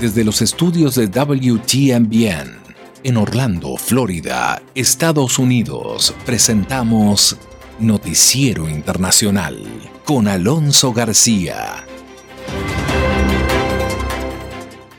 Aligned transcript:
Desde 0.00 0.22
los 0.22 0.42
estudios 0.42 0.94
de 0.94 1.08
WTMBN 1.08 2.56
en 3.02 3.16
Orlando, 3.16 3.76
Florida, 3.76 4.62
Estados 4.72 5.40
Unidos, 5.40 6.14
presentamos 6.24 7.36
Noticiero 7.80 8.68
Internacional 8.68 9.60
con 10.04 10.28
Alonso 10.28 10.92
García. 10.92 11.84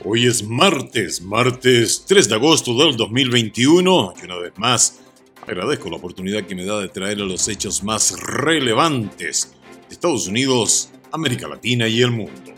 Hoy 0.04 0.26
es 0.26 0.46
martes, 0.46 1.22
martes 1.22 2.04
3 2.06 2.28
de 2.28 2.34
agosto 2.34 2.74
del 2.74 2.94
2021 2.98 4.14
y 4.20 4.24
una 4.26 4.36
vez 4.36 4.52
más 4.58 5.00
agradezco 5.46 5.88
la 5.88 5.96
oportunidad 5.96 6.44
que 6.44 6.54
me 6.54 6.66
da 6.66 6.78
de 6.78 6.88
traer 6.88 7.16
los 7.20 7.48
hechos 7.48 7.82
más 7.82 8.20
relevantes 8.20 9.54
de 9.88 9.94
Estados 9.94 10.28
Unidos, 10.28 10.90
América 11.10 11.48
Latina 11.48 11.88
y 11.88 12.02
el 12.02 12.10
mundo. 12.10 12.49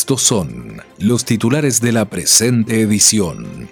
Estos 0.00 0.22
son 0.22 0.80
los 0.98 1.24
titulares 1.24 1.80
de 1.80 1.90
la 1.90 2.04
presente 2.04 2.82
edición. 2.82 3.68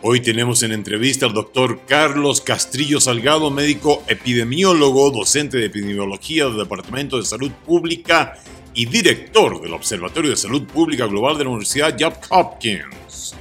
Hoy 0.00 0.20
tenemos 0.20 0.62
en 0.62 0.72
entrevista 0.72 1.26
al 1.26 1.34
doctor 1.34 1.82
Carlos 1.86 2.40
Castrillo 2.40 3.02
Salgado, 3.02 3.50
médico 3.50 4.02
epidemiólogo, 4.08 5.10
docente 5.10 5.58
de 5.58 5.66
epidemiología 5.66 6.46
del 6.46 6.56
Departamento 6.56 7.18
de 7.18 7.26
Salud 7.26 7.52
Pública 7.66 8.38
y 8.72 8.86
director 8.86 9.60
del 9.60 9.74
Observatorio 9.74 10.30
de 10.30 10.38
Salud 10.38 10.64
Pública 10.64 11.04
Global 11.04 11.36
de 11.36 11.44
la 11.44 11.50
Universidad 11.50 11.94
Johns 12.00 12.16
Hopkins. 12.30 13.34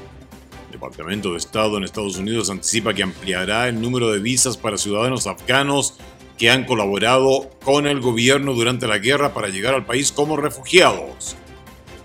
El 0.65 0.73
Departamento 0.73 1.31
de 1.31 1.37
Estado 1.37 1.77
en 1.77 1.85
Estados 1.85 2.17
Unidos 2.17 2.49
anticipa 2.49 2.93
que 2.93 3.03
ampliará 3.03 3.69
el 3.69 3.79
número 3.79 4.11
de 4.11 4.19
visas 4.19 4.57
para 4.57 4.77
ciudadanos 4.77 5.27
afganos 5.27 5.93
que 6.37 6.49
han 6.49 6.65
colaborado 6.65 7.51
con 7.63 7.87
el 7.87 7.99
gobierno 7.99 8.53
durante 8.53 8.87
la 8.87 8.97
guerra 8.97 9.33
para 9.33 9.49
llegar 9.49 9.73
al 9.73 9.85
país 9.85 10.11
como 10.11 10.37
refugiados. 10.37 11.35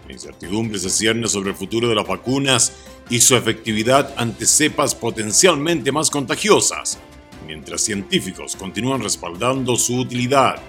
La 0.06 0.12
incertidumbre 0.12 0.78
se 0.78 0.90
cierne 0.90 1.28
sobre 1.28 1.50
el 1.50 1.56
futuro 1.56 1.88
de 1.88 1.94
las 1.94 2.06
vacunas 2.06 2.72
y 3.10 3.20
su 3.20 3.36
efectividad 3.36 4.14
ante 4.16 4.46
cepas 4.46 4.94
potencialmente 4.94 5.92
más 5.92 6.10
contagiosas, 6.10 6.98
mientras 7.46 7.82
científicos 7.82 8.56
continúan 8.56 9.02
respaldando 9.02 9.76
su 9.76 9.96
utilidad. 9.98 10.60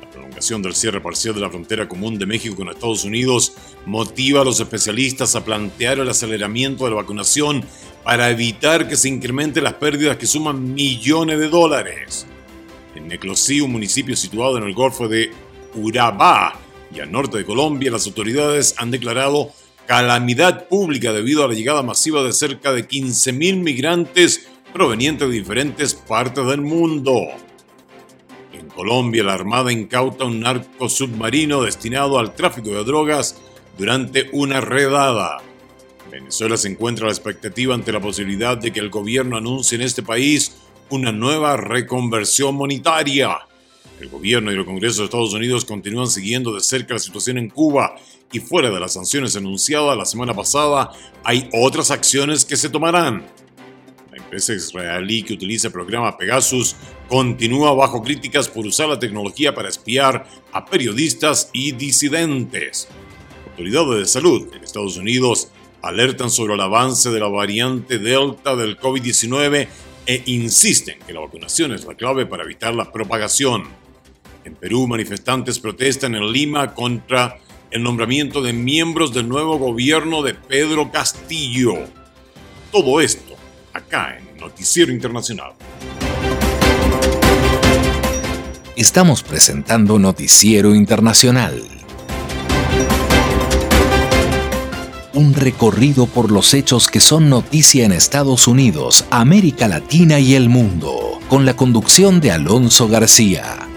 La 0.00 0.10
prolongación 0.10 0.62
del 0.62 0.74
cierre 0.74 1.00
parcial 1.00 1.34
de 1.34 1.40
la 1.40 1.50
frontera 1.50 1.88
común 1.88 2.18
de 2.18 2.26
México 2.26 2.56
con 2.56 2.68
Estados 2.68 3.04
Unidos 3.04 3.52
motiva 3.86 4.42
a 4.42 4.44
los 4.44 4.60
especialistas 4.60 5.34
a 5.34 5.44
plantear 5.44 5.98
el 5.98 6.08
aceleramiento 6.08 6.84
de 6.84 6.90
la 6.90 6.96
vacunación 6.96 7.64
para 8.04 8.30
evitar 8.30 8.88
que 8.88 8.96
se 8.96 9.08
incrementen 9.08 9.64
las 9.64 9.74
pérdidas 9.74 10.16
que 10.16 10.26
suman 10.26 10.74
millones 10.74 11.38
de 11.38 11.48
dólares. 11.48 12.26
En 12.94 13.08
Neclosí, 13.08 13.60
un 13.60 13.72
municipio 13.72 14.16
situado 14.16 14.58
en 14.58 14.64
el 14.64 14.74
Golfo 14.74 15.08
de 15.08 15.30
Urabá 15.74 16.58
y 16.94 17.00
al 17.00 17.10
norte 17.10 17.38
de 17.38 17.44
Colombia, 17.44 17.90
las 17.90 18.06
autoridades 18.06 18.74
han 18.76 18.90
declarado 18.90 19.50
calamidad 19.86 20.68
pública 20.68 21.12
debido 21.12 21.44
a 21.44 21.48
la 21.48 21.54
llegada 21.54 21.82
masiva 21.82 22.22
de 22.22 22.32
cerca 22.32 22.72
de 22.72 22.86
15.000 22.86 23.56
migrantes 23.56 24.48
provenientes 24.72 25.28
de 25.28 25.34
diferentes 25.34 25.94
partes 25.94 26.46
del 26.46 26.60
mundo. 26.60 27.18
En 28.52 28.68
Colombia, 28.68 29.24
la 29.24 29.34
Armada 29.34 29.72
incauta 29.72 30.24
un 30.24 30.40
narco 30.40 30.88
submarino 30.88 31.62
destinado 31.62 32.18
al 32.18 32.34
tráfico 32.34 32.70
de 32.70 32.84
drogas 32.84 33.40
durante 33.78 34.28
una 34.32 34.60
redada. 34.60 35.38
Venezuela 36.10 36.58
se 36.58 36.68
encuentra 36.68 37.06
a 37.06 37.08
la 37.08 37.14
expectativa 37.14 37.74
ante 37.74 37.90
la 37.90 38.00
posibilidad 38.00 38.58
de 38.58 38.70
que 38.70 38.80
el 38.80 38.90
gobierno 38.90 39.38
anuncie 39.38 39.76
en 39.76 39.82
este 39.82 40.02
país 40.02 40.61
una 40.92 41.10
nueva 41.10 41.56
reconversión 41.56 42.54
monetaria. 42.54 43.38
El 43.98 44.10
gobierno 44.10 44.52
y 44.52 44.56
el 44.56 44.64
Congreso 44.66 45.00
de 45.00 45.06
Estados 45.06 45.32
Unidos 45.32 45.64
continúan 45.64 46.06
siguiendo 46.06 46.54
de 46.54 46.60
cerca 46.60 46.92
la 46.94 47.00
situación 47.00 47.38
en 47.38 47.48
Cuba 47.48 47.96
y 48.30 48.40
fuera 48.40 48.70
de 48.70 48.78
las 48.78 48.92
sanciones 48.92 49.34
anunciadas 49.34 49.96
la 49.96 50.04
semana 50.04 50.34
pasada, 50.34 50.90
hay 51.24 51.48
otras 51.54 51.90
acciones 51.90 52.44
que 52.44 52.56
se 52.56 52.68
tomarán. 52.68 53.24
La 54.10 54.18
empresa 54.18 54.52
israelí 54.52 55.22
que 55.22 55.32
utiliza 55.32 55.68
el 55.68 55.72
programa 55.72 56.18
Pegasus 56.18 56.76
continúa 57.08 57.72
bajo 57.72 58.02
críticas 58.02 58.48
por 58.48 58.66
usar 58.66 58.90
la 58.90 58.98
tecnología 58.98 59.54
para 59.54 59.70
espiar 59.70 60.26
a 60.52 60.66
periodistas 60.66 61.48
y 61.54 61.72
disidentes. 61.72 62.88
Autoridades 63.50 63.98
de 63.98 64.06
salud 64.06 64.48
en 64.54 64.62
Estados 64.62 64.98
Unidos 64.98 65.48
alertan 65.80 66.28
sobre 66.28 66.52
el 66.52 66.60
avance 66.60 67.08
de 67.10 67.20
la 67.20 67.28
variante 67.28 67.98
Delta 67.98 68.56
del 68.56 68.78
COVID-19 68.78 69.68
e 70.06 70.22
insisten 70.26 70.98
que 71.06 71.12
la 71.12 71.20
vacunación 71.20 71.72
es 71.72 71.84
la 71.84 71.94
clave 71.94 72.26
para 72.26 72.44
evitar 72.44 72.74
la 72.74 72.90
propagación. 72.90 73.64
En 74.44 74.54
Perú, 74.54 74.86
manifestantes 74.86 75.58
protestan 75.58 76.14
en 76.14 76.32
Lima 76.32 76.74
contra 76.74 77.38
el 77.70 77.82
nombramiento 77.82 78.42
de 78.42 78.52
miembros 78.52 79.14
del 79.14 79.28
nuevo 79.28 79.58
gobierno 79.58 80.22
de 80.22 80.34
Pedro 80.34 80.90
Castillo. 80.90 81.74
Todo 82.70 83.00
esto 83.00 83.34
acá 83.72 84.18
en 84.18 84.36
Noticiero 84.38 84.92
Internacional. 84.92 85.52
Estamos 88.76 89.22
presentando 89.22 89.98
Noticiero 89.98 90.74
Internacional. 90.74 91.81
Un 95.22 95.34
recorrido 95.34 96.06
por 96.06 96.32
los 96.32 96.52
hechos 96.52 96.88
que 96.88 96.98
son 96.98 97.30
noticia 97.30 97.84
en 97.84 97.92
Estados 97.92 98.48
Unidos, 98.48 99.06
América 99.08 99.68
Latina 99.68 100.18
y 100.18 100.34
el 100.34 100.48
mundo, 100.48 101.20
con 101.28 101.46
la 101.46 101.54
conducción 101.54 102.20
de 102.20 102.32
Alonso 102.32 102.88
García. 102.88 103.68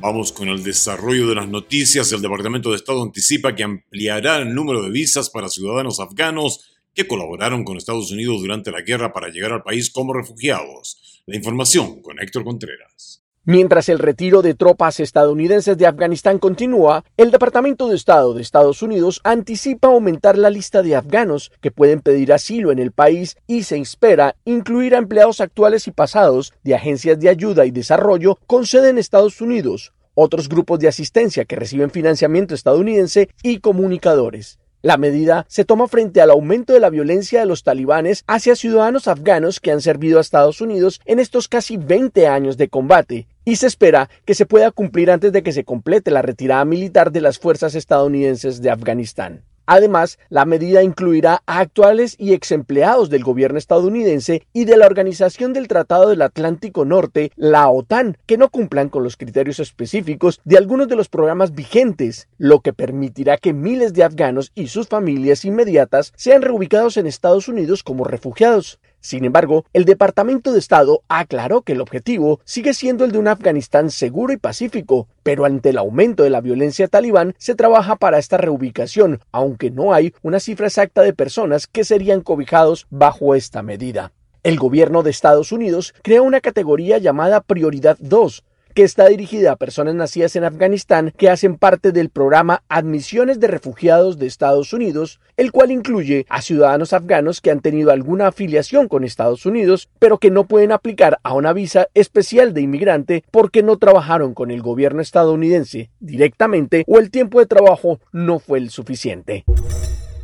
Vamos 0.00 0.32
con 0.32 0.48
el 0.48 0.64
desarrollo 0.64 1.28
de 1.28 1.34
las 1.34 1.46
noticias. 1.46 2.10
El 2.10 2.22
Departamento 2.22 2.70
de 2.70 2.76
Estado 2.76 3.02
anticipa 3.02 3.54
que 3.54 3.64
ampliará 3.64 4.38
el 4.38 4.54
número 4.54 4.82
de 4.82 4.90
visas 4.90 5.28
para 5.28 5.50
ciudadanos 5.50 6.00
afganos 6.00 6.78
que 6.94 7.06
colaboraron 7.06 7.64
con 7.64 7.76
Estados 7.76 8.10
Unidos 8.12 8.40
durante 8.40 8.70
la 8.70 8.80
guerra 8.80 9.12
para 9.12 9.28
llegar 9.28 9.52
al 9.52 9.62
país 9.62 9.90
como 9.90 10.14
refugiados. 10.14 11.22
La 11.26 11.36
información 11.36 12.00
con 12.00 12.18
Héctor 12.18 12.44
Contreras. 12.44 13.25
Mientras 13.48 13.88
el 13.88 14.00
retiro 14.00 14.42
de 14.42 14.54
tropas 14.54 14.98
estadounidenses 14.98 15.78
de 15.78 15.86
Afganistán 15.86 16.40
continúa, 16.40 17.04
el 17.16 17.30
Departamento 17.30 17.86
de 17.86 17.94
Estado 17.94 18.34
de 18.34 18.42
Estados 18.42 18.82
Unidos 18.82 19.20
anticipa 19.22 19.86
aumentar 19.86 20.36
la 20.36 20.50
lista 20.50 20.82
de 20.82 20.96
afganos 20.96 21.52
que 21.60 21.70
pueden 21.70 22.00
pedir 22.00 22.32
asilo 22.32 22.72
en 22.72 22.80
el 22.80 22.90
país 22.90 23.36
y 23.46 23.62
se 23.62 23.78
espera 23.78 24.34
incluir 24.44 24.96
a 24.96 24.98
empleados 24.98 25.40
actuales 25.40 25.86
y 25.86 25.92
pasados 25.92 26.54
de 26.64 26.74
agencias 26.74 27.20
de 27.20 27.28
ayuda 27.28 27.66
y 27.66 27.70
desarrollo 27.70 28.36
con 28.48 28.66
sede 28.66 28.88
en 28.88 28.98
Estados 28.98 29.40
Unidos, 29.40 29.92
otros 30.14 30.48
grupos 30.48 30.80
de 30.80 30.88
asistencia 30.88 31.44
que 31.44 31.54
reciben 31.54 31.92
financiamiento 31.92 32.52
estadounidense 32.52 33.28
y 33.44 33.60
comunicadores. 33.60 34.58
La 34.82 34.96
medida 34.96 35.46
se 35.48 35.64
toma 35.64 35.86
frente 35.86 36.20
al 36.20 36.30
aumento 36.30 36.72
de 36.72 36.80
la 36.80 36.90
violencia 36.90 37.40
de 37.40 37.46
los 37.46 37.62
talibanes 37.62 38.24
hacia 38.26 38.56
ciudadanos 38.56 39.06
afganos 39.06 39.60
que 39.60 39.70
han 39.70 39.80
servido 39.80 40.18
a 40.18 40.20
Estados 40.20 40.60
Unidos 40.60 41.00
en 41.04 41.20
estos 41.20 41.46
casi 41.46 41.76
20 41.76 42.26
años 42.26 42.56
de 42.56 42.68
combate, 42.68 43.28
y 43.46 43.56
se 43.56 43.68
espera 43.68 44.10
que 44.26 44.34
se 44.34 44.44
pueda 44.44 44.70
cumplir 44.72 45.10
antes 45.10 45.32
de 45.32 45.42
que 45.42 45.52
se 45.52 45.64
complete 45.64 46.10
la 46.10 46.20
retirada 46.20 46.66
militar 46.66 47.12
de 47.12 47.22
las 47.22 47.38
fuerzas 47.38 47.74
estadounidenses 47.74 48.60
de 48.60 48.70
Afganistán. 48.70 49.44
Además, 49.66 50.18
la 50.28 50.44
medida 50.44 50.82
incluirá 50.82 51.42
a 51.46 51.58
actuales 51.58 52.14
y 52.18 52.34
ex 52.34 52.52
empleados 52.52 53.10
del 53.10 53.24
gobierno 53.24 53.58
estadounidense 53.58 54.46
y 54.52 54.64
de 54.64 54.76
la 54.76 54.86
Organización 54.86 55.52
del 55.52 55.66
Tratado 55.66 56.08
del 56.08 56.22
Atlántico 56.22 56.84
Norte, 56.84 57.32
la 57.34 57.68
OTAN, 57.68 58.16
que 58.26 58.38
no 58.38 58.48
cumplan 58.48 58.88
con 58.88 59.02
los 59.02 59.16
criterios 59.16 59.58
específicos 59.58 60.40
de 60.44 60.56
algunos 60.56 60.86
de 60.86 60.94
los 60.94 61.08
programas 61.08 61.52
vigentes, 61.52 62.28
lo 62.38 62.60
que 62.60 62.72
permitirá 62.72 63.38
que 63.38 63.52
miles 63.52 63.92
de 63.92 64.04
afganos 64.04 64.52
y 64.54 64.68
sus 64.68 64.86
familias 64.86 65.44
inmediatas 65.44 66.12
sean 66.16 66.42
reubicados 66.42 66.96
en 66.96 67.08
Estados 67.08 67.48
Unidos 67.48 67.82
como 67.82 68.04
refugiados. 68.04 68.78
Sin 69.06 69.24
embargo, 69.24 69.64
el 69.72 69.84
Departamento 69.84 70.52
de 70.52 70.58
Estado 70.58 71.02
aclaró 71.06 71.62
que 71.62 71.74
el 71.74 71.80
objetivo 71.80 72.40
sigue 72.44 72.74
siendo 72.74 73.04
el 73.04 73.12
de 73.12 73.18
un 73.18 73.28
Afganistán 73.28 73.92
seguro 73.92 74.32
y 74.32 74.36
pacífico, 74.36 75.06
pero 75.22 75.44
ante 75.44 75.68
el 75.68 75.78
aumento 75.78 76.24
de 76.24 76.30
la 76.30 76.40
violencia 76.40 76.88
talibán 76.88 77.36
se 77.38 77.54
trabaja 77.54 77.94
para 77.94 78.18
esta 78.18 78.36
reubicación, 78.36 79.20
aunque 79.30 79.70
no 79.70 79.94
hay 79.94 80.12
una 80.22 80.40
cifra 80.40 80.66
exacta 80.66 81.02
de 81.02 81.12
personas 81.12 81.68
que 81.68 81.84
serían 81.84 82.20
cobijados 82.20 82.88
bajo 82.90 83.36
esta 83.36 83.62
medida. 83.62 84.10
El 84.42 84.58
gobierno 84.58 85.04
de 85.04 85.10
Estados 85.10 85.52
Unidos 85.52 85.94
crea 86.02 86.22
una 86.22 86.40
categoría 86.40 86.98
llamada 86.98 87.40
Prioridad 87.40 87.96
2, 88.00 88.42
que 88.76 88.82
está 88.82 89.08
dirigida 89.08 89.52
a 89.52 89.56
personas 89.56 89.94
nacidas 89.94 90.36
en 90.36 90.44
Afganistán 90.44 91.14
que 91.16 91.30
hacen 91.30 91.56
parte 91.56 91.92
del 91.92 92.10
programa 92.10 92.62
Admisiones 92.68 93.40
de 93.40 93.46
Refugiados 93.46 94.18
de 94.18 94.26
Estados 94.26 94.74
Unidos, 94.74 95.18
el 95.38 95.50
cual 95.50 95.70
incluye 95.70 96.26
a 96.28 96.42
ciudadanos 96.42 96.92
afganos 96.92 97.40
que 97.40 97.50
han 97.50 97.62
tenido 97.62 97.90
alguna 97.90 98.26
afiliación 98.26 98.86
con 98.86 99.02
Estados 99.02 99.46
Unidos, 99.46 99.88
pero 99.98 100.18
que 100.18 100.30
no 100.30 100.46
pueden 100.46 100.72
aplicar 100.72 101.18
a 101.22 101.32
una 101.32 101.54
visa 101.54 101.88
especial 101.94 102.52
de 102.52 102.60
inmigrante 102.60 103.24
porque 103.30 103.62
no 103.62 103.78
trabajaron 103.78 104.34
con 104.34 104.50
el 104.50 104.60
gobierno 104.60 105.00
estadounidense 105.00 105.88
directamente 105.98 106.84
o 106.86 106.98
el 106.98 107.10
tiempo 107.10 107.40
de 107.40 107.46
trabajo 107.46 107.98
no 108.12 108.40
fue 108.40 108.58
el 108.58 108.68
suficiente. 108.68 109.46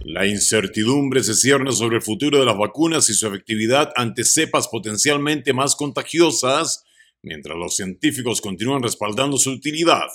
La 0.05 0.27
incertidumbre 0.27 1.25
se 1.25 1.33
cierne 1.33 1.73
sobre 1.73 1.97
el 1.97 2.03
futuro 2.03 2.41
de 2.41 2.45
las 2.45 2.59
vacunas 2.59 3.09
y 3.09 3.15
su 3.15 3.29
efectividad 3.29 3.93
ante 3.97 4.25
cepas 4.25 4.69
potencialmente 4.69 5.55
más 5.55 5.75
contagiosas, 5.75 6.85
mientras 7.23 7.57
los 7.57 7.77
científicos 7.77 8.41
continúan 8.41 8.83
respaldando 8.83 9.37
su 9.37 9.51
utilidad. 9.51 10.09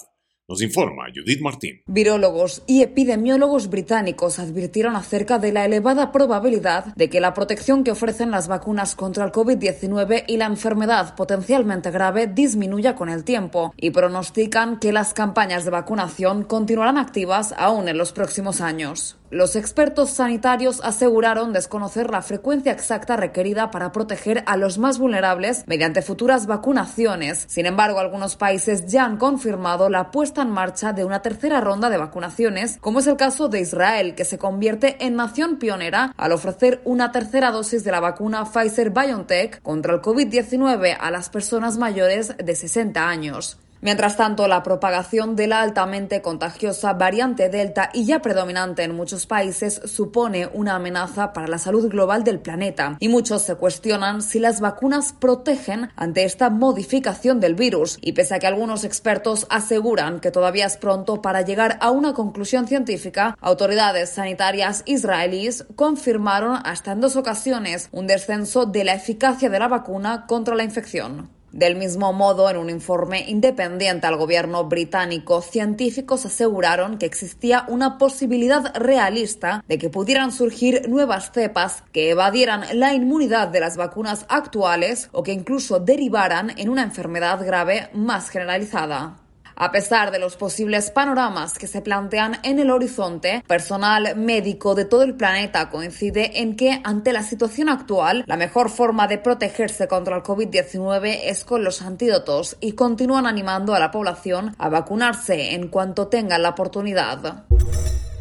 Nos 0.49 0.61
informa 0.61 1.07
Judith 1.13 1.41
Martín. 1.41 1.81
Virólogos 1.87 2.63
y 2.67 2.81
epidemiólogos 2.81 3.69
británicos 3.69 4.39
advirtieron 4.39 4.95
acerca 4.95 5.39
de 5.39 5.51
la 5.51 5.65
elevada 5.65 6.13
probabilidad 6.13 6.95
de 6.95 7.09
que 7.09 7.19
la 7.19 7.33
protección 7.33 7.83
que 7.83 7.91
ofrecen 7.91 8.31
las 8.31 8.47
vacunas 8.47 8.95
contra 8.95 9.25
el 9.25 9.33
COVID-19 9.33 10.23
y 10.25 10.37
la 10.37 10.45
enfermedad 10.45 11.15
potencialmente 11.15 11.91
grave 11.91 12.27
disminuya 12.27 12.95
con 12.95 13.09
el 13.09 13.25
tiempo 13.25 13.73
y 13.75 13.91
pronostican 13.91 14.79
que 14.79 14.93
las 14.93 15.13
campañas 15.13 15.65
de 15.65 15.71
vacunación 15.71 16.45
continuarán 16.45 16.97
activas 16.97 17.53
aún 17.57 17.89
en 17.89 17.97
los 17.97 18.13
próximos 18.13 18.61
años. 18.61 19.17
Los 19.29 19.57
expertos 19.57 20.11
sanitarios 20.11 20.79
aseguraron 20.85 21.51
desconocer 21.51 22.09
la 22.09 22.21
frecuencia 22.21 22.71
exacta 22.71 23.17
requerida 23.17 23.71
para 23.71 23.91
proteger 23.91 24.41
a 24.45 24.55
los 24.55 24.77
más 24.77 24.99
vulnerables 24.99 25.65
mediante 25.67 26.01
futuras 26.01 26.47
vacunaciones. 26.47 27.43
Sin 27.49 27.65
embargo, 27.65 27.99
algunos 27.99 28.37
países 28.37 28.87
ya 28.87 29.03
han 29.03 29.17
confirmado 29.17 29.89
la 29.89 30.11
puesta 30.11 30.43
en 30.43 30.49
marcha 30.49 30.93
de 30.93 31.03
una 31.03 31.21
tercera 31.21 31.59
ronda 31.59 31.89
de 31.89 31.97
vacunaciones, 31.97 32.77
como 32.79 32.99
es 32.99 33.07
el 33.07 33.17
caso 33.17 33.49
de 33.49 33.59
Israel, 33.59 34.15
que 34.15 34.23
se 34.23 34.37
convierte 34.37 34.95
en 35.05 35.17
nación 35.17 35.57
pionera 35.57 36.13
al 36.15 36.31
ofrecer 36.31 36.79
una 36.85 37.11
tercera 37.11 37.51
dosis 37.51 37.83
de 37.83 37.91
la 37.91 37.99
vacuna 37.99 38.45
Pfizer 38.45 38.91
BioNTech 38.91 39.61
contra 39.61 39.93
el 39.93 40.01
COVID-19 40.01 40.95
a 40.97 41.11
las 41.11 41.29
personas 41.29 41.77
mayores 41.77 42.33
de 42.37 42.55
60 42.55 43.09
años. 43.09 43.57
Mientras 43.81 44.17
tanto, 44.17 44.47
la 44.47 44.63
propagación 44.63 45.35
de 45.35 45.47
la 45.47 45.61
altamente 45.61 46.21
contagiosa 46.21 46.93
variante 46.93 47.49
Delta 47.49 47.91
y 47.93 48.05
ya 48.05 48.21
predominante 48.21 48.83
en 48.83 48.95
muchos 48.95 49.27
países 49.27 49.81
supone 49.85 50.49
una 50.53 50.75
amenaza 50.75 51.31
para 51.31 51.47
la 51.47 51.59
salud 51.59 51.87
global 51.87 52.23
del 52.23 52.39
planeta 52.39 52.97
y 52.99 53.07
muchos 53.07 53.43
se 53.43 53.55
cuestionan 53.55 54.21
si 54.21 54.39
las 54.39 54.61
vacunas 54.61 55.13
protegen 55.13 55.89
ante 55.95 56.23
esta 56.23 56.49
modificación 56.49 57.39
del 57.39 57.53
virus 57.53 57.99
y 58.01 58.13
pese 58.13 58.35
a 58.35 58.39
que 58.39 58.47
algunos 58.47 58.83
expertos 58.83 59.45
aseguran 59.49 60.19
que 60.19 60.31
todavía 60.31 60.65
es 60.65 60.77
pronto 60.77 61.21
para 61.21 61.43
llegar 61.43 61.77
a 61.79 61.91
una 61.91 62.13
conclusión 62.13 62.67
científica, 62.67 63.37
autoridades 63.41 64.09
sanitarias 64.09 64.81
israelíes 64.85 65.65
confirmaron 65.75 66.59
hasta 66.63 66.93
en 66.93 67.01
dos 67.01 67.15
ocasiones 67.15 67.89
un 67.91 68.07
descenso 68.07 68.65
de 68.65 68.83
la 68.83 68.95
eficacia 68.95 69.49
de 69.49 69.59
la 69.59 69.67
vacuna 69.67 70.25
contra 70.27 70.55
la 70.55 70.63
infección. 70.63 71.36
Del 71.51 71.75
mismo 71.75 72.11
modo, 72.11 72.49
en 72.49 72.57
un 72.57 72.69
informe 72.69 73.23
independiente 73.29 74.05
al 74.05 74.17
gobierno 74.17 74.65
británico, 74.65 75.41
científicos 75.41 76.25
aseguraron 76.25 76.97
que 76.97 77.05
existía 77.05 77.65
una 77.69 77.97
posibilidad 77.97 78.75
realista 78.75 79.63
de 79.67 79.77
que 79.77 79.89
pudieran 79.89 80.31
surgir 80.31 80.89
nuevas 80.89 81.31
cepas 81.31 81.83
que 81.93 82.09
evadieran 82.09 82.65
la 82.73 82.93
inmunidad 82.93 83.47
de 83.47 83.61
las 83.61 83.77
vacunas 83.77 84.25
actuales 84.27 85.09
o 85.13 85.23
que 85.23 85.31
incluso 85.31 85.79
derivaran 85.79 86.51
en 86.57 86.69
una 86.69 86.83
enfermedad 86.83 87.43
grave 87.45 87.89
más 87.93 88.29
generalizada. 88.29 89.26
A 89.59 89.71
pesar 89.71 90.11
de 90.11 90.19
los 90.19 90.37
posibles 90.37 90.91
panoramas 90.91 91.57
que 91.57 91.65
se 91.65 91.81
plantean 91.81 92.39
en 92.43 92.59
el 92.59 92.69
horizonte, 92.69 93.43
personal 93.47 94.15
médico 94.15 94.75
de 94.75 94.85
todo 94.85 95.01
el 95.01 95.15
planeta 95.15 95.71
coincide 95.71 96.41
en 96.41 96.55
que 96.55 96.79
ante 96.83 97.11
la 97.11 97.23
situación 97.23 97.67
actual, 97.67 98.23
la 98.27 98.37
mejor 98.37 98.69
forma 98.69 99.07
de 99.07 99.17
protegerse 99.17 99.87
contra 99.87 100.17
el 100.17 100.21
COVID-19 100.21 101.21
es 101.23 101.43
con 101.43 101.63
los 101.63 101.81
antídotos 101.81 102.55
y 102.59 102.73
continúan 102.73 103.25
animando 103.25 103.73
a 103.73 103.79
la 103.79 103.89
población 103.89 104.53
a 104.59 104.69
vacunarse 104.69 105.55
en 105.55 105.69
cuanto 105.69 106.07
tengan 106.07 106.43
la 106.43 106.49
oportunidad. 106.49 107.47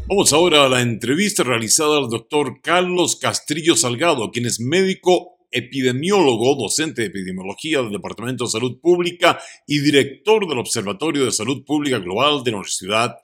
Vamos 0.07 0.33
ahora 0.33 0.65
a 0.65 0.69
la 0.69 0.81
entrevista 0.81 1.43
realizada 1.43 1.99
al 1.99 2.09
doctor 2.09 2.61
Carlos 2.63 3.15
Castrillo 3.15 3.75
Salgado, 3.75 4.31
quien 4.31 4.47
es 4.47 4.59
médico 4.59 5.36
epidemiólogo, 5.57 6.55
docente 6.55 7.01
de 7.01 7.07
epidemiología 7.07 7.81
del 7.81 7.91
Departamento 7.91 8.45
de 8.45 8.51
Salud 8.51 8.79
Pública 8.79 9.39
y 9.65 9.79
director 9.79 10.47
del 10.47 10.59
Observatorio 10.59 11.25
de 11.25 11.31
Salud 11.31 11.63
Pública 11.65 11.99
Global 11.99 12.43
de 12.43 12.51
la 12.51 12.57
Universidad 12.57 13.17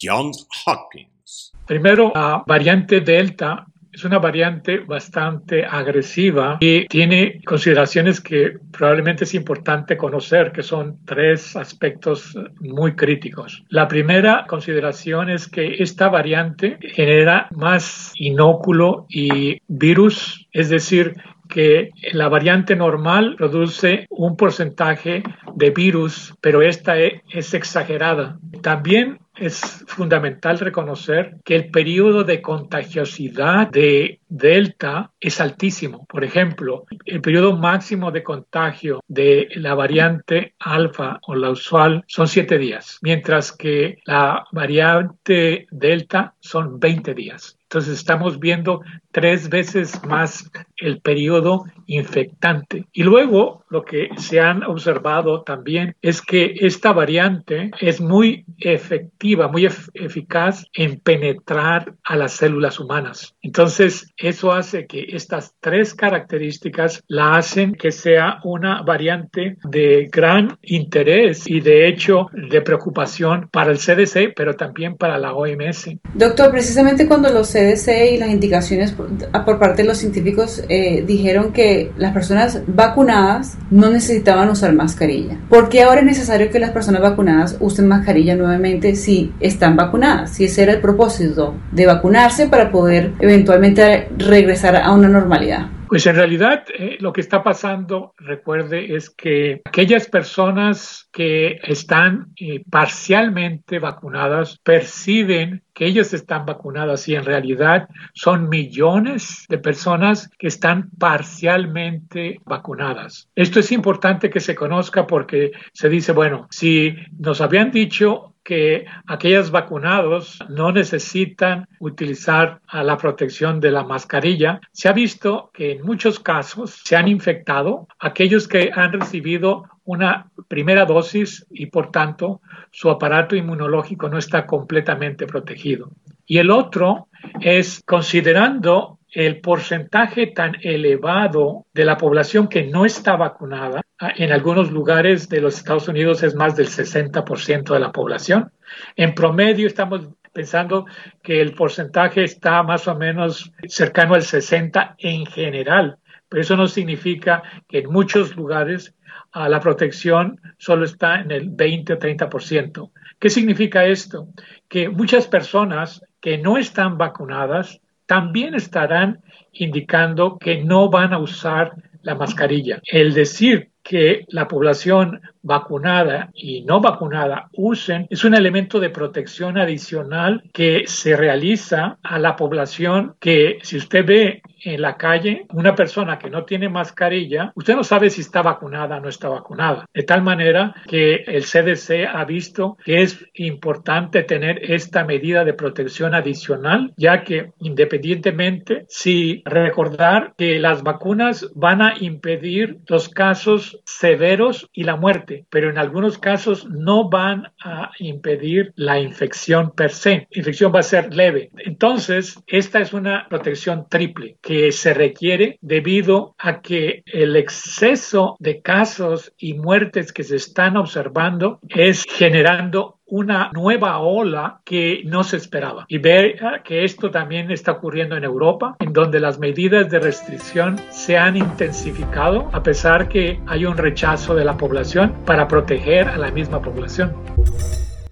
Johns 0.00 0.46
Hopkins. 0.66 1.52
Primero, 1.66 2.12
la 2.14 2.42
variante 2.46 3.00
Delta 3.00 3.66
es 3.92 4.04
una 4.04 4.18
variante 4.18 4.78
bastante 4.78 5.64
agresiva 5.64 6.58
y 6.60 6.86
tiene 6.86 7.40
consideraciones 7.44 8.20
que 8.20 8.58
probablemente 8.70 9.24
es 9.24 9.34
importante 9.34 9.96
conocer, 9.96 10.52
que 10.52 10.62
son 10.62 10.98
tres 11.04 11.56
aspectos 11.56 12.36
muy 12.60 12.94
críticos. 12.94 13.64
La 13.68 13.88
primera 13.88 14.46
consideración 14.48 15.30
es 15.30 15.48
que 15.48 15.82
esta 15.82 16.08
variante 16.08 16.78
genera 16.94 17.48
más 17.52 18.12
inóculo 18.16 19.06
y 19.08 19.60
virus, 19.66 20.46
es 20.52 20.68
decir, 20.68 21.14
que 21.50 21.90
la 22.12 22.28
variante 22.28 22.76
normal 22.76 23.34
produce 23.36 24.06
un 24.10 24.36
porcentaje 24.36 25.22
de 25.54 25.70
virus, 25.70 26.34
pero 26.40 26.62
esta 26.62 26.98
e, 26.98 27.22
es, 27.30 27.54
exagerada. 27.54 28.38
También 28.62 29.18
es 29.36 29.84
fundamental 29.86 30.58
reconocer 30.58 31.36
que 31.44 31.56
el 31.56 31.70
periodo 31.70 32.24
de 32.24 32.42
contagiosidad 32.42 33.68
de 33.70 34.20
Delta 34.28 35.12
es 35.18 35.40
altísimo. 35.40 36.06
Por 36.06 36.24
ejemplo, 36.24 36.84
el 37.06 37.20
periodo 37.20 37.56
máximo 37.56 38.10
de 38.10 38.22
contagio 38.22 39.00
de 39.08 39.48
la 39.54 39.74
variante 39.74 40.54
alfa 40.58 41.20
o 41.26 41.34
la 41.34 41.50
usual 41.50 42.04
son 42.06 42.28
7 42.28 42.58
días, 42.58 42.98
mientras 43.02 43.52
que 43.52 43.98
la 44.04 44.44
variante 44.52 45.66
Delta 45.70 46.34
son 46.40 46.78
20 46.78 47.14
días. 47.14 47.56
Entonces 47.70 47.98
estamos 47.98 48.40
viendo 48.40 48.80
tres 49.12 49.48
veces 49.48 50.04
más 50.04 50.50
el 50.76 51.00
periodo 51.00 51.66
infectante. 51.86 52.86
Y 52.92 53.04
luego 53.04 53.59
lo 53.70 53.84
que 53.84 54.08
se 54.18 54.40
han 54.40 54.64
observado 54.64 55.42
también 55.42 55.96
es 56.02 56.20
que 56.20 56.54
esta 56.60 56.92
variante 56.92 57.70
es 57.80 58.00
muy 58.00 58.44
efectiva, 58.58 59.48
muy 59.48 59.66
eficaz 59.94 60.66
en 60.74 61.00
penetrar 61.00 61.94
a 62.04 62.16
las 62.16 62.32
células 62.32 62.80
humanas. 62.80 63.34
Entonces 63.40 64.12
eso 64.16 64.52
hace 64.52 64.86
que 64.86 65.06
estas 65.10 65.54
tres 65.60 65.94
características 65.94 67.02
la 67.06 67.36
hacen 67.36 67.74
que 67.74 67.92
sea 67.92 68.40
una 68.44 68.82
variante 68.82 69.56
de 69.64 70.08
gran 70.10 70.58
interés 70.62 71.48
y 71.48 71.60
de 71.60 71.88
hecho 71.88 72.26
de 72.32 72.60
preocupación 72.60 73.48
para 73.52 73.70
el 73.70 73.78
CDC, 73.78 74.34
pero 74.34 74.56
también 74.56 74.96
para 74.96 75.16
la 75.18 75.32
OMS. 75.32 75.90
Doctor, 76.14 76.50
precisamente 76.50 77.06
cuando 77.06 77.30
los 77.30 77.52
CDC 77.52 78.14
y 78.14 78.18
las 78.18 78.30
indicaciones 78.30 78.92
por, 78.92 79.58
parte 79.60 79.82
de 79.82 79.88
los 79.88 79.98
científicos 79.98 80.64
eh, 80.68 81.04
dijeron 81.06 81.52
que 81.52 81.92
las 81.96 82.12
personas 82.12 82.62
vacunadas 82.66 83.59
no 83.70 83.90
necesitaban 83.90 84.50
usar 84.50 84.72
mascarilla. 84.74 85.38
¿Por 85.48 85.68
qué 85.68 85.82
ahora 85.82 86.00
es 86.00 86.06
necesario 86.06 86.50
que 86.50 86.58
las 86.58 86.70
personas 86.70 87.02
vacunadas 87.02 87.56
usen 87.60 87.88
mascarilla 87.88 88.36
nuevamente 88.36 88.96
si 88.96 89.32
están 89.40 89.76
vacunadas? 89.76 90.30
Si 90.30 90.44
ese 90.44 90.62
era 90.62 90.72
el 90.72 90.80
propósito 90.80 91.54
de 91.72 91.86
vacunarse 91.86 92.48
para 92.48 92.70
poder 92.70 93.12
eventualmente 93.20 94.08
regresar 94.18 94.76
a 94.76 94.92
una 94.92 95.08
normalidad. 95.08 95.66
Pues 95.90 96.06
en 96.06 96.14
realidad 96.14 96.66
eh, 96.72 96.98
lo 97.00 97.12
que 97.12 97.20
está 97.20 97.42
pasando, 97.42 98.14
recuerde, 98.16 98.94
es 98.94 99.10
que 99.10 99.60
aquellas 99.64 100.06
personas 100.06 101.08
que 101.10 101.58
están 101.64 102.28
eh, 102.38 102.62
parcialmente 102.70 103.80
vacunadas 103.80 104.60
perciben 104.62 105.64
que 105.74 105.86
ellos 105.86 106.14
están 106.14 106.46
vacunadas 106.46 107.08
y 107.08 107.16
en 107.16 107.24
realidad 107.24 107.88
son 108.14 108.48
millones 108.48 109.46
de 109.48 109.58
personas 109.58 110.30
que 110.38 110.46
están 110.46 110.90
parcialmente 110.90 112.38
vacunadas. 112.44 113.28
Esto 113.34 113.58
es 113.58 113.72
importante 113.72 114.30
que 114.30 114.38
se 114.38 114.54
conozca 114.54 115.08
porque 115.08 115.50
se 115.72 115.88
dice, 115.88 116.12
bueno, 116.12 116.46
si 116.50 116.94
nos 117.18 117.40
habían 117.40 117.72
dicho 117.72 118.29
que 118.42 118.86
aquellos 119.06 119.50
vacunados 119.50 120.38
no 120.48 120.72
necesitan 120.72 121.66
utilizar 121.78 122.60
la 122.72 122.96
protección 122.96 123.60
de 123.60 123.70
la 123.70 123.84
mascarilla. 123.84 124.60
Se 124.72 124.88
ha 124.88 124.92
visto 124.92 125.50
que 125.52 125.72
en 125.72 125.82
muchos 125.82 126.20
casos 126.20 126.80
se 126.84 126.96
han 126.96 127.08
infectado 127.08 127.86
aquellos 127.98 128.48
que 128.48 128.70
han 128.74 128.92
recibido 128.92 129.64
una 129.84 130.30
primera 130.48 130.84
dosis 130.84 131.46
y 131.50 131.66
por 131.66 131.90
tanto 131.90 132.40
su 132.70 132.90
aparato 132.90 133.34
inmunológico 133.34 134.08
no 134.08 134.18
está 134.18 134.46
completamente 134.46 135.26
protegido. 135.26 135.90
Y 136.26 136.38
el 136.38 136.50
otro 136.50 137.08
es 137.40 137.82
considerando 137.84 138.99
el 139.12 139.40
porcentaje 139.40 140.28
tan 140.28 140.56
elevado 140.62 141.66
de 141.72 141.84
la 141.84 141.96
población 141.96 142.48
que 142.48 142.64
no 142.64 142.84
está 142.84 143.16
vacunada, 143.16 143.82
en 144.16 144.32
algunos 144.32 144.70
lugares 144.70 145.28
de 145.28 145.40
los 145.40 145.58
Estados 145.58 145.88
Unidos 145.88 146.22
es 146.22 146.34
más 146.34 146.56
del 146.56 146.68
60% 146.68 147.74
de 147.74 147.80
la 147.80 147.92
población. 147.92 148.50
En 148.96 149.14
promedio 149.14 149.66
estamos 149.66 150.08
pensando 150.32 150.86
que 151.22 151.40
el 151.40 151.54
porcentaje 151.54 152.24
está 152.24 152.62
más 152.62 152.88
o 152.88 152.94
menos 152.94 153.52
cercano 153.68 154.14
al 154.14 154.22
60 154.22 154.94
en 154.98 155.26
general, 155.26 155.98
pero 156.28 156.42
eso 156.42 156.56
no 156.56 156.66
significa 156.66 157.42
que 157.68 157.80
en 157.80 157.90
muchos 157.90 158.36
lugares 158.36 158.94
la 159.34 159.60
protección 159.60 160.40
solo 160.58 160.84
está 160.84 161.20
en 161.20 161.30
el 161.30 161.50
20 161.50 161.92
o 161.92 161.98
30%. 161.98 162.90
¿Qué 163.18 163.28
significa 163.28 163.84
esto? 163.84 164.28
Que 164.68 164.88
muchas 164.88 165.26
personas 165.26 166.02
que 166.20 166.38
no 166.38 166.56
están 166.56 166.96
vacunadas 166.96 167.80
también 168.10 168.56
estarán 168.56 169.20
indicando 169.52 170.36
que 170.36 170.64
no 170.64 170.90
van 170.90 171.12
a 171.12 171.20
usar 171.20 171.76
la 172.02 172.16
mascarilla. 172.16 172.82
El 172.84 173.14
decir 173.14 173.70
que 173.84 174.24
la 174.26 174.48
población 174.48 175.20
vacunada 175.42 176.30
y 176.34 176.62
no 176.62 176.80
vacunada 176.80 177.48
usen 177.52 178.06
es 178.10 178.24
un 178.24 178.34
elemento 178.34 178.80
de 178.80 178.90
protección 178.90 179.58
adicional 179.58 180.42
que 180.52 180.84
se 180.86 181.16
realiza 181.16 181.98
a 182.02 182.18
la 182.18 182.36
población 182.36 183.14
que 183.20 183.58
si 183.62 183.76
usted 183.76 184.04
ve 184.04 184.42
en 184.62 184.82
la 184.82 184.96
calle 184.96 185.46
una 185.52 185.74
persona 185.74 186.18
que 186.18 186.30
no 186.30 186.44
tiene 186.44 186.68
mascarilla, 186.68 187.52
usted 187.54 187.74
no 187.74 187.84
sabe 187.84 188.10
si 188.10 188.20
está 188.20 188.42
vacunada 188.42 188.98
o 188.98 189.00
no 189.00 189.08
está 189.08 189.28
vacunada. 189.28 189.86
De 189.94 190.02
tal 190.02 190.22
manera 190.22 190.74
que 190.86 191.24
el 191.26 191.44
CDC 191.44 192.06
ha 192.12 192.24
visto 192.24 192.76
que 192.84 193.02
es 193.02 193.24
importante 193.34 194.22
tener 194.22 194.70
esta 194.70 195.04
medida 195.04 195.44
de 195.44 195.54
protección 195.54 196.14
adicional, 196.14 196.92
ya 196.96 197.24
que 197.24 197.52
independientemente 197.60 198.84
si 198.88 199.42
recordar 199.44 200.34
que 200.36 200.58
las 200.58 200.82
vacunas 200.82 201.50
van 201.54 201.82
a 201.82 201.94
impedir 201.98 202.78
los 202.86 203.08
casos 203.08 203.80
severos 203.84 204.68
y 204.72 204.84
la 204.84 204.96
muerte 204.96 205.29
pero 205.50 205.70
en 205.70 205.78
algunos 205.78 206.18
casos 206.18 206.68
no 206.68 207.08
van 207.08 207.52
a 207.62 207.90
impedir 207.98 208.72
la 208.76 209.00
infección 209.00 209.72
per 209.72 209.90
se. 209.90 210.28
La 210.30 210.38
infección 210.38 210.72
va 210.74 210.80
a 210.80 210.84
ser 210.84 211.14
leve. 211.14 211.50
Entonces, 211.58 212.42
esta 212.46 212.80
es 212.80 212.92
una 212.92 213.26
protección 213.28 213.86
triple 213.88 214.36
que 214.40 214.72
se 214.72 214.94
requiere 214.94 215.58
debido 215.60 216.34
a 216.38 216.60
que 216.60 217.02
el 217.06 217.36
exceso 217.36 218.36
de 218.38 218.60
casos 218.60 219.32
y 219.38 219.54
muertes 219.54 220.12
que 220.12 220.24
se 220.24 220.36
están 220.36 220.76
observando 220.76 221.60
es 221.68 222.04
generando 222.08 222.99
una 223.10 223.50
nueva 223.52 223.98
ola 223.98 224.62
que 224.64 225.02
no 225.04 225.24
se 225.24 225.36
esperaba. 225.36 225.84
Y 225.88 225.98
ver 225.98 226.40
que 226.64 226.84
esto 226.84 227.10
también 227.10 227.50
está 227.50 227.72
ocurriendo 227.72 228.16
en 228.16 228.24
Europa, 228.24 228.76
en 228.80 228.92
donde 228.92 229.20
las 229.20 229.38
medidas 229.38 229.90
de 229.90 229.98
restricción 229.98 230.80
se 230.90 231.16
han 231.16 231.36
intensificado 231.36 232.48
a 232.52 232.62
pesar 232.62 233.08
que 233.08 233.40
hay 233.46 233.64
un 233.64 233.76
rechazo 233.76 234.34
de 234.34 234.44
la 234.44 234.56
población 234.56 235.14
para 235.26 235.48
proteger 235.48 236.08
a 236.08 236.16
la 236.16 236.30
misma 236.30 236.62
población. 236.62 237.14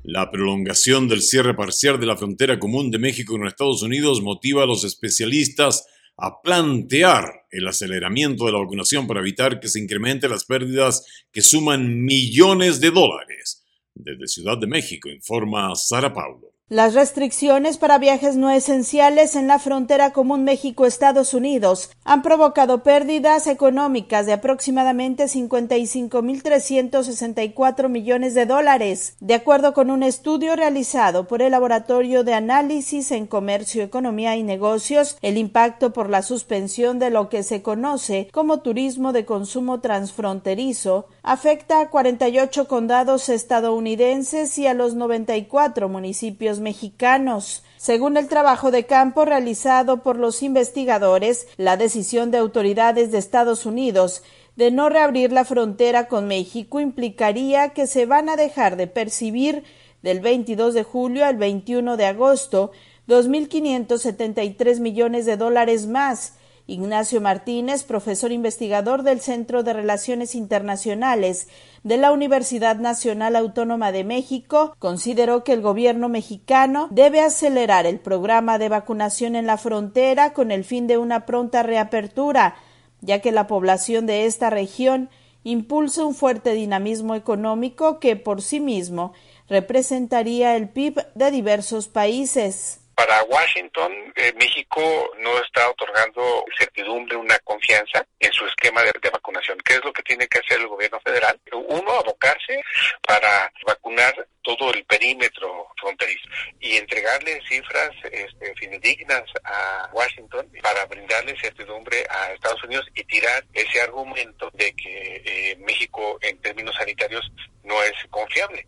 La 0.03 0.31
prolongación 0.31 1.07
del 1.07 1.23
cierre 1.23 1.55
parcial 1.55 2.01
de 2.01 2.07
la 2.07 2.17
frontera 2.17 2.59
común 2.59 2.91
de 2.91 2.99
México 2.99 3.35
con 3.35 3.47
Estados 3.47 3.83
Unidos 3.83 4.23
motiva 4.23 4.63
a 4.63 4.67
los 4.67 4.85
especialistas 4.85 5.87
a 6.17 6.43
plantear 6.43 7.47
el 7.51 7.69
aceleramiento 7.69 8.47
de 8.47 8.53
la 8.53 8.59
vacunación 8.59 9.07
para 9.07 9.21
evitar 9.21 9.61
que 9.61 9.69
se 9.69 9.81
incrementen 9.81 10.31
las 10.31 10.45
pérdidas 10.45 11.05
que 11.33 11.43
suman 11.43 12.05
millones 12.05 12.81
de 12.81 12.91
dólares. 12.91 13.65
Desde 14.01 14.29
Ciudad 14.29 14.57
de 14.57 14.69
México 14.69 15.09
informa 15.09 15.75
Sara 15.75 16.13
Paulo. 16.15 16.58
Las 16.71 16.93
restricciones 16.93 17.79
para 17.79 17.97
viajes 17.97 18.37
no 18.37 18.51
esenciales 18.51 19.37
en 19.37 19.47
la 19.47 19.59
frontera 19.59 20.13
común 20.13 20.45
México-Estados 20.45 21.33
Unidos 21.33 21.91
han 22.05 22.21
provocado 22.21 22.83
pérdidas 22.83 23.47
económicas 23.47 24.27
de 24.27 24.35
aproximadamente 24.35 25.25
55.364 25.25 27.89
millones 27.89 28.35
de 28.35 28.45
dólares. 28.45 29.17
De 29.19 29.33
acuerdo 29.33 29.73
con 29.73 29.91
un 29.91 30.03
estudio 30.03 30.57
realizado 30.57 31.27
por 31.27 31.41
el 31.41 31.53
Laboratorio 31.53 32.23
de 32.23 32.35
Análisis 32.35 33.13
en 33.13 33.27
Comercio, 33.27 33.83
Economía 33.83 34.37
y 34.37 34.43
Negocios, 34.43 35.17
el 35.23 35.39
impacto 35.39 35.95
por 35.95 36.11
la 36.11 36.21
suspensión 36.21 36.99
de 36.99 37.09
lo 37.09 37.31
que 37.31 37.45
se 37.45 37.63
conoce 37.63 38.29
como 38.31 38.61
turismo 38.61 39.15
de 39.15 39.25
consumo 39.25 39.81
transfronterizo 39.81 41.07
afecta 41.23 41.81
a 41.81 41.89
48 41.89 42.69
condados 42.69 43.31
estadounidenses 43.31 44.59
y 44.59 44.67
a 44.67 44.75
los 44.75 44.95
94 44.95 45.89
municipios 45.89 46.58
mexicanos. 46.61 47.65
Según 47.77 48.17
el 48.17 48.29
trabajo 48.29 48.71
de 48.71 48.87
campo 48.87 49.25
realizado 49.25 50.03
por 50.03 50.17
los 50.17 50.43
investigadores, 50.43 51.47
la 51.57 51.77
decisión 51.77 52.31
de 52.31 52.39
autoridades 52.39 53.13
de 53.13 53.19
Estados 53.19 53.67
Unidos 53.67 54.23
de 54.57 54.73
no 54.73 54.89
reabrir 54.89 55.31
la 55.31 55.45
frontera 55.45 56.09
con 56.09 56.27
México 56.27 56.81
implicaría 56.81 57.69
que 57.71 57.87
se 57.87 58.07
van 58.07 58.29
a 58.29 58.37
dejar 58.37 58.77
de 58.77 58.89
percibir 58.89 59.63
del 60.03 60.21
22 60.21 60.75
de 60.75 60.83
julio 60.83 61.25
al 61.25 61.37
21 61.37 61.97
de 61.97 62.07
agosto 62.07 62.73
2.573 63.07 64.81
millones 64.81 65.27
de 65.27 65.37
dólares 65.37 65.87
más 65.87 66.35
Ignacio 66.71 67.23
Martínez, 67.23 67.83
profesor 67.83 68.31
investigador 68.31 69.03
del 69.03 69.21
Centro 69.21 69.63
de 69.63 69.73
Relaciones 69.73 70.35
Internacionales 70.35 71.49
de 71.83 71.97
la 71.97 72.13
Universidad 72.13 72.77
Nacional 72.77 73.37
Autónoma 73.37 73.91
de 73.91 74.05
México, 74.05 74.77
consideró 74.79 75.45
que 75.45 75.55
el 75.55 75.63
gobierno 75.63 76.11
mexicano 76.11 76.89
debe 76.91 77.23
acelerar 77.23 77.87
el 77.87 77.99
programa 78.01 78.59
de 78.59 78.69
vacunación 78.69 79.35
en 79.35 79.47
la 79.47 79.57
frontera 79.57 80.35
con 80.35 80.51
el 80.51 80.63
fin 80.63 80.87
de 80.87 80.99
una 80.99 81.25
pronta 81.25 81.63
reapertura, 81.63 82.57
ya 83.01 83.21
que 83.21 83.33
la 83.33 83.47
población 83.47 84.05
de 84.05 84.27
esta 84.27 84.51
región 84.51 85.09
impulsa 85.45 86.05
un 86.05 86.15
fuerte 86.15 86.53
dinamismo 86.53 87.15
económico 87.15 87.99
que 87.99 88.15
por 88.17 88.43
sí 88.43 88.61
mismo 88.61 89.15
representaría 89.49 90.55
el 90.55 90.69
PIB 90.69 91.07
de 91.15 91.31
diversos 91.31 91.89
países 91.89 92.78
para 92.99 93.23
Washington, 93.23 94.13
eh, 94.17 94.33
México 94.37 94.83
no 95.21 95.39
está 95.39 95.71
otorgando 95.71 96.45
certidumbre, 96.59 97.17
una 97.17 97.39
confianza 97.45 98.05
en 98.19 98.33
su 98.33 98.45
esquema 98.45 98.83
de, 98.83 98.91
vacunación. 99.09 99.57
¿Qué 99.65 99.75
es 99.75 99.85
lo 99.85 99.93
que 99.93 100.03
tiene 100.03 100.27
que 100.27 100.41
hacer 100.41 100.59
el 100.59 100.67
gobierno 100.67 100.99
federal? 101.05 101.41
Uno, 101.53 101.93
abocarse 101.93 102.61
para 103.07 103.53
vacunar 103.65 104.27
todo 104.43 104.73
el 104.73 104.85
perímetro 104.85 105.69
fronterizo 105.81 106.29
y 106.59 106.77
entregarle 106.77 107.41
cifras 107.49 107.91
este, 108.11 108.53
fidedignas 108.57 109.31
a 109.45 109.89
Washington 109.93 110.51
para 110.61 110.85
brindarle 110.87 111.39
certidumbre 111.41 112.05
a 112.11 112.33
Estados 112.33 112.65
Unidos 112.65 112.85
y 112.97 113.05
tirar 113.05 113.45
ese 113.53 113.81
argumento 113.81 114.51
de 114.55 114.75
que 114.75 115.23
eh, 115.25 115.57
México 115.61 116.19
en 116.21 116.37
términos 116.39 116.75
sanitarios 116.75 117.31
no 117.63 117.81
es 117.85 117.93
confiable. 118.11 118.67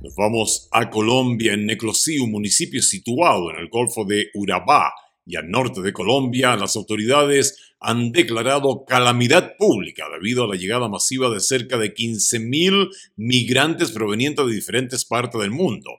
Nos 0.00 0.14
vamos 0.14 0.68
a 0.70 0.90
Colombia, 0.90 1.54
en 1.54 1.66
Neclosí, 1.66 2.20
un 2.20 2.30
municipio 2.30 2.80
situado 2.82 3.50
en 3.50 3.56
el 3.56 3.68
Golfo 3.68 4.04
de 4.04 4.28
Urabá 4.34 4.92
y 5.26 5.34
al 5.34 5.50
norte 5.50 5.80
de 5.80 5.92
Colombia. 5.92 6.54
Las 6.54 6.76
autoridades 6.76 7.56
han 7.80 8.12
declarado 8.12 8.84
calamidad 8.86 9.56
pública 9.56 10.04
debido 10.12 10.44
a 10.44 10.46
la 10.46 10.54
llegada 10.54 10.88
masiva 10.88 11.30
de 11.30 11.40
cerca 11.40 11.78
de 11.78 11.94
15.000 11.94 12.90
migrantes 13.16 13.90
provenientes 13.90 14.46
de 14.46 14.54
diferentes 14.54 15.04
partes 15.04 15.40
del 15.40 15.50
mundo. 15.50 15.90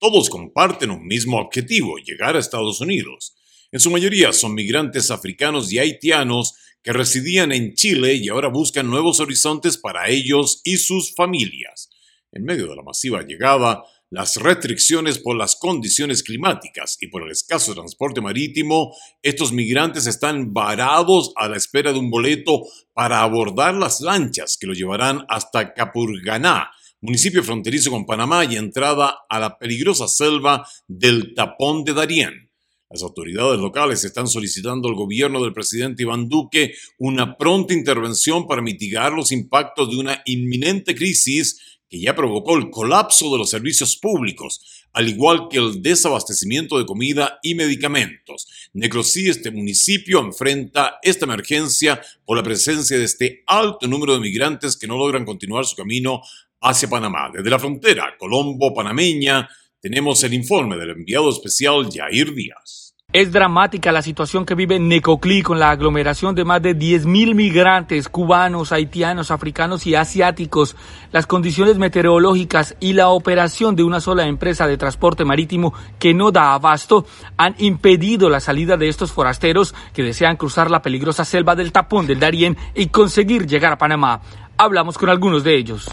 Todos 0.00 0.30
comparten 0.30 0.90
un 0.90 1.06
mismo 1.06 1.38
objetivo, 1.38 1.96
llegar 1.98 2.34
a 2.34 2.40
Estados 2.40 2.80
Unidos. 2.80 3.36
En 3.70 3.78
su 3.78 3.92
mayoría 3.92 4.32
son 4.32 4.54
migrantes 4.54 5.12
africanos 5.12 5.72
y 5.72 5.78
haitianos 5.78 6.54
que 6.82 6.92
residían 6.92 7.52
en 7.52 7.74
Chile 7.74 8.14
y 8.14 8.30
ahora 8.30 8.48
buscan 8.48 8.90
nuevos 8.90 9.20
horizontes 9.20 9.78
para 9.78 10.08
ellos 10.08 10.60
y 10.64 10.78
sus 10.78 11.14
familias. 11.14 11.88
En 12.32 12.44
medio 12.44 12.66
de 12.66 12.76
la 12.76 12.82
masiva 12.82 13.22
llegada, 13.22 13.84
las 14.10 14.36
restricciones 14.36 15.18
por 15.18 15.36
las 15.36 15.56
condiciones 15.56 16.22
climáticas 16.22 16.98
y 17.00 17.08
por 17.08 17.22
el 17.22 17.30
escaso 17.30 17.74
transporte 17.74 18.20
marítimo, 18.20 18.94
estos 19.22 19.52
migrantes 19.52 20.06
están 20.06 20.52
varados 20.52 21.32
a 21.36 21.48
la 21.48 21.56
espera 21.56 21.92
de 21.92 21.98
un 21.98 22.10
boleto 22.10 22.62
para 22.92 23.22
abordar 23.22 23.74
las 23.74 24.00
lanchas 24.02 24.58
que 24.58 24.66
los 24.66 24.76
llevarán 24.76 25.24
hasta 25.28 25.72
Capurganá, 25.72 26.70
municipio 27.00 27.42
fronterizo 27.42 27.90
con 27.90 28.04
Panamá 28.04 28.44
y 28.44 28.56
entrada 28.56 29.20
a 29.28 29.38
la 29.38 29.58
peligrosa 29.58 30.06
selva 30.06 30.66
del 30.86 31.34
Tapón 31.34 31.84
de 31.84 31.94
Darién. 31.94 32.50
Las 32.90 33.02
autoridades 33.02 33.60
locales 33.60 34.02
están 34.04 34.28
solicitando 34.28 34.88
al 34.88 34.94
gobierno 34.94 35.42
del 35.42 35.52
presidente 35.52 36.04
Iván 36.04 36.28
Duque 36.30 36.74
una 36.98 37.36
pronta 37.36 37.74
intervención 37.74 38.46
para 38.46 38.62
mitigar 38.62 39.12
los 39.12 39.30
impactos 39.30 39.90
de 39.90 39.96
una 39.98 40.22
inminente 40.24 40.94
crisis 40.94 41.77
que 41.88 42.00
ya 42.00 42.14
provocó 42.14 42.56
el 42.56 42.70
colapso 42.70 43.32
de 43.32 43.38
los 43.38 43.50
servicios 43.50 43.96
públicos, 43.96 44.60
al 44.92 45.08
igual 45.08 45.48
que 45.48 45.58
el 45.58 45.82
desabastecimiento 45.82 46.78
de 46.78 46.86
comida 46.86 47.38
y 47.42 47.54
medicamentos. 47.54 48.46
Necrosí, 48.72 49.28
este 49.28 49.50
municipio, 49.50 50.20
enfrenta 50.20 50.98
esta 51.02 51.24
emergencia 51.24 52.00
por 52.24 52.36
la 52.36 52.42
presencia 52.42 52.98
de 52.98 53.04
este 53.04 53.42
alto 53.46 53.86
número 53.86 54.14
de 54.14 54.20
migrantes 54.20 54.76
que 54.76 54.86
no 54.86 54.98
logran 54.98 55.24
continuar 55.24 55.64
su 55.64 55.76
camino 55.76 56.20
hacia 56.60 56.88
Panamá. 56.88 57.30
Desde 57.32 57.50
la 57.50 57.58
frontera 57.58 58.16
colombo-panameña 58.18 59.48
tenemos 59.80 60.22
el 60.24 60.34
informe 60.34 60.76
del 60.76 60.90
enviado 60.90 61.30
especial 61.30 61.88
Jair 61.90 62.34
Díaz. 62.34 62.87
Es 63.14 63.32
dramática 63.32 63.90
la 63.90 64.02
situación 64.02 64.44
que 64.44 64.54
vive 64.54 64.78
Necoclí 64.78 65.40
con 65.40 65.58
la 65.58 65.70
aglomeración 65.70 66.34
de 66.34 66.44
más 66.44 66.60
de 66.60 66.76
10.000 66.76 67.34
migrantes 67.34 68.06
cubanos, 68.06 68.70
haitianos, 68.70 69.30
africanos 69.30 69.86
y 69.86 69.94
asiáticos. 69.94 70.76
Las 71.10 71.26
condiciones 71.26 71.78
meteorológicas 71.78 72.76
y 72.80 72.92
la 72.92 73.08
operación 73.08 73.76
de 73.76 73.82
una 73.82 74.02
sola 74.02 74.26
empresa 74.26 74.66
de 74.66 74.76
transporte 74.76 75.24
marítimo 75.24 75.72
que 75.98 76.12
no 76.12 76.32
da 76.32 76.52
abasto 76.52 77.06
han 77.38 77.54
impedido 77.56 78.28
la 78.28 78.40
salida 78.40 78.76
de 78.76 78.90
estos 78.90 79.10
forasteros 79.10 79.74
que 79.94 80.02
desean 80.02 80.36
cruzar 80.36 80.70
la 80.70 80.82
peligrosa 80.82 81.24
selva 81.24 81.56
del 81.56 81.72
tapón 81.72 82.06
del 82.06 82.20
Darién 82.20 82.58
y 82.74 82.88
conseguir 82.88 83.46
llegar 83.46 83.72
a 83.72 83.78
Panamá. 83.78 84.20
Hablamos 84.58 84.98
con 84.98 85.08
algunos 85.08 85.42
de 85.44 85.56
ellos 85.56 85.88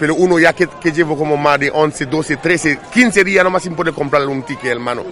pero 0.00 0.14
uno 0.14 0.38
ya 0.38 0.54
que, 0.54 0.66
que 0.66 0.92
llevo 0.92 1.14
como 1.14 1.36
más 1.36 1.60
de 1.60 1.70
11, 1.70 2.06
12, 2.06 2.38
13, 2.38 2.78
15 2.90 3.22
días 3.22 3.44
nomás 3.44 3.62
sin 3.62 3.74
poder 3.74 3.92
comprarle 3.92 4.28
un 4.28 4.42
ticket, 4.42 4.72
hermano. 4.72 5.04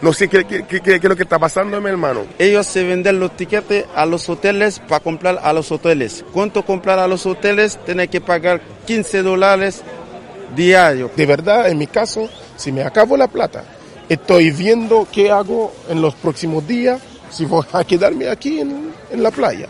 No 0.00 0.14
sé 0.14 0.28
qué, 0.28 0.46
qué, 0.46 0.64
qué, 0.64 0.80
qué 0.80 0.94
es 0.94 1.04
lo 1.04 1.14
que 1.14 1.24
está 1.24 1.38
pasando, 1.38 1.78
mi 1.78 1.90
hermano. 1.90 2.24
Ellos 2.38 2.66
se 2.66 2.82
venden 2.82 3.20
los 3.20 3.36
tiquetes 3.36 3.84
a 3.94 4.06
los 4.06 4.30
hoteles 4.30 4.78
para 4.78 5.00
comprar 5.00 5.38
a 5.42 5.52
los 5.52 5.70
hoteles. 5.70 6.24
¿Cuánto 6.32 6.64
comprar 6.64 6.98
a 6.98 7.06
los 7.06 7.26
hoteles? 7.26 7.78
Tiene 7.84 8.08
que 8.08 8.22
pagar 8.22 8.62
15 8.86 9.22
dólares 9.22 9.82
diario. 10.56 11.10
De 11.14 11.26
verdad, 11.26 11.68
en 11.68 11.76
mi 11.76 11.86
caso, 11.86 12.30
si 12.56 12.72
me 12.72 12.82
acabo 12.82 13.18
la 13.18 13.28
plata, 13.28 13.64
estoy 14.08 14.52
viendo 14.52 15.06
qué 15.12 15.30
hago 15.30 15.70
en 15.90 16.00
los 16.00 16.14
próximos 16.14 16.66
días, 16.66 17.02
si 17.28 17.44
voy 17.44 17.66
a 17.74 17.84
quedarme 17.84 18.30
aquí 18.30 18.60
en, 18.60 18.90
en 19.10 19.22
la 19.22 19.30
playa. 19.30 19.68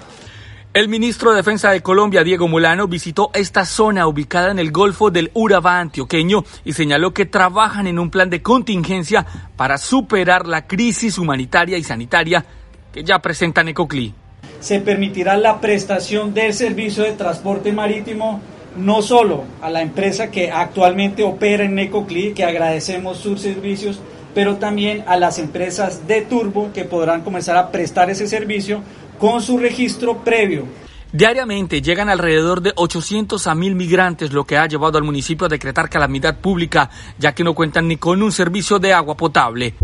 El 0.73 0.87
ministro 0.87 1.31
de 1.31 1.39
Defensa 1.39 1.73
de 1.73 1.83
Colombia, 1.83 2.23
Diego 2.23 2.47
Molano, 2.47 2.87
visitó 2.87 3.33
esta 3.35 3.65
zona 3.65 4.07
ubicada 4.07 4.53
en 4.53 4.61
el 4.61 4.71
Golfo 4.71 5.11
del 5.11 5.33
Urabá 5.35 5.81
antioqueño 5.81 6.45
y 6.65 6.75
señaló 6.75 7.13
que 7.13 7.27
trabajan 7.27 7.89
en 7.89 7.99
un 7.99 8.09
plan 8.09 8.31
de 8.31 8.41
contingencia 8.41 9.27
para 9.57 9.79
superar 9.79 10.47
la 10.47 10.69
crisis 10.69 11.19
humanitaria 11.19 11.77
y 11.77 11.83
sanitaria 11.83 12.45
que 12.93 13.03
ya 13.03 13.19
presenta 13.19 13.65
Necoclí. 13.65 14.15
Se 14.61 14.79
permitirá 14.79 15.37
la 15.37 15.61
prestación 15.61 16.35
del 16.35 16.55
servicio 16.55 17.03
de 17.03 17.15
transporte 17.15 17.73
marítimo 17.73 18.41
no 18.77 19.03
solo 19.03 19.43
a 19.61 19.71
la 19.71 19.83
empresa 19.83 20.31
que 20.31 20.53
actualmente 20.53 21.25
opera 21.25 21.65
en 21.65 21.75
Necoclí, 21.75 22.33
que 22.33 22.45
agradecemos 22.45 23.17
sus 23.17 23.41
servicios, 23.41 23.99
pero 24.37 24.59
también 24.59 25.03
a 25.09 25.17
las 25.17 25.41
empresas 25.41 26.07
de 26.07 26.23
turbo 26.23 26.71
que 26.73 26.85
podrán 26.85 27.23
comenzar 27.23 27.57
a 27.57 27.73
prestar 27.73 28.09
ese 28.09 28.29
servicio 28.29 28.85
con 29.21 29.43
su 29.43 29.59
registro 29.59 30.25
previo. 30.25 30.65
Diariamente 31.13 31.83
llegan 31.83 32.09
alrededor 32.09 32.63
de 32.63 32.73
800 32.75 33.47
a 33.47 33.55
1000 33.55 33.75
migrantes, 33.75 34.33
lo 34.33 34.45
que 34.45 34.57
ha 34.57 34.67
llevado 34.67 34.97
al 34.97 35.05
municipio 35.05 35.47
a 35.47 35.51
decretar 35.51 35.91
calamidad 35.91 36.41
pública, 36.41 36.91
ya 37.19 37.35
que 37.35 37.45
no 37.45 37.55
cuentan 37.55 37.87
ni 37.87 37.97
con 37.97 38.23
un 38.23 38.33
servicio 38.33 38.79
de 38.79 38.93
agua 38.95 39.17
potable. 39.17 39.75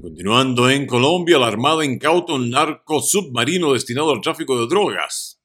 Continuando 0.00 0.68
en 0.68 0.86
Colombia, 0.86 1.38
la 1.38 1.46
Armada 1.46 1.84
incauta 1.84 2.34
un 2.34 2.50
narco 2.50 3.00
submarino 3.00 3.72
destinado 3.72 4.10
al 4.12 4.20
tráfico 4.20 4.60
de 4.60 4.66
drogas. 4.66 5.40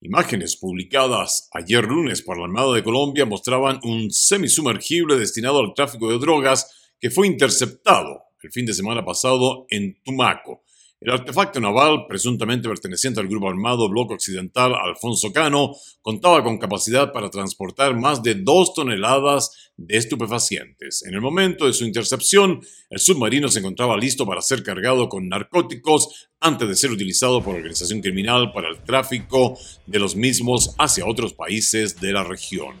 Imágenes 0.00 0.56
publicadas 0.56 1.48
ayer 1.52 1.84
lunes 1.84 2.22
por 2.22 2.38
la 2.38 2.44
Armada 2.44 2.74
de 2.74 2.84
Colombia 2.84 3.24
mostraban 3.24 3.80
un 3.82 4.10
semisumergible 4.10 5.16
destinado 5.16 5.60
al 5.60 5.74
tráfico 5.74 6.10
de 6.10 6.18
drogas 6.18 6.92
que 7.00 7.10
fue 7.10 7.26
interceptado 7.26 8.24
el 8.42 8.52
fin 8.52 8.66
de 8.66 8.74
semana 8.74 9.02
pasado 9.02 9.66
en 9.70 9.98
Tumaco. 10.04 10.63
El 11.04 11.12
artefacto 11.12 11.60
naval, 11.60 12.06
presuntamente 12.08 12.66
perteneciente 12.66 13.20
al 13.20 13.28
grupo 13.28 13.50
armado 13.50 13.90
Bloque 13.90 14.14
Occidental 14.14 14.72
Alfonso 14.74 15.34
Cano, 15.34 15.76
contaba 16.00 16.42
con 16.42 16.56
capacidad 16.56 17.12
para 17.12 17.28
transportar 17.28 17.94
más 17.94 18.22
de 18.22 18.36
dos 18.36 18.72
toneladas 18.72 19.70
de 19.76 19.98
estupefacientes. 19.98 21.04
En 21.04 21.12
el 21.12 21.20
momento 21.20 21.66
de 21.66 21.74
su 21.74 21.84
intercepción, 21.84 22.62
el 22.88 22.98
submarino 22.98 23.48
se 23.48 23.58
encontraba 23.58 23.98
listo 23.98 24.24
para 24.24 24.40
ser 24.40 24.62
cargado 24.62 25.10
con 25.10 25.28
narcóticos 25.28 26.30
antes 26.40 26.68
de 26.68 26.74
ser 26.74 26.90
utilizado 26.90 27.42
por 27.42 27.52
la 27.52 27.58
organización 27.58 28.00
criminal 28.00 28.52
para 28.54 28.70
el 28.70 28.82
tráfico 28.82 29.58
de 29.86 29.98
los 29.98 30.16
mismos 30.16 30.74
hacia 30.78 31.04
otros 31.04 31.34
países 31.34 32.00
de 32.00 32.12
la 32.12 32.24
región. 32.24 32.76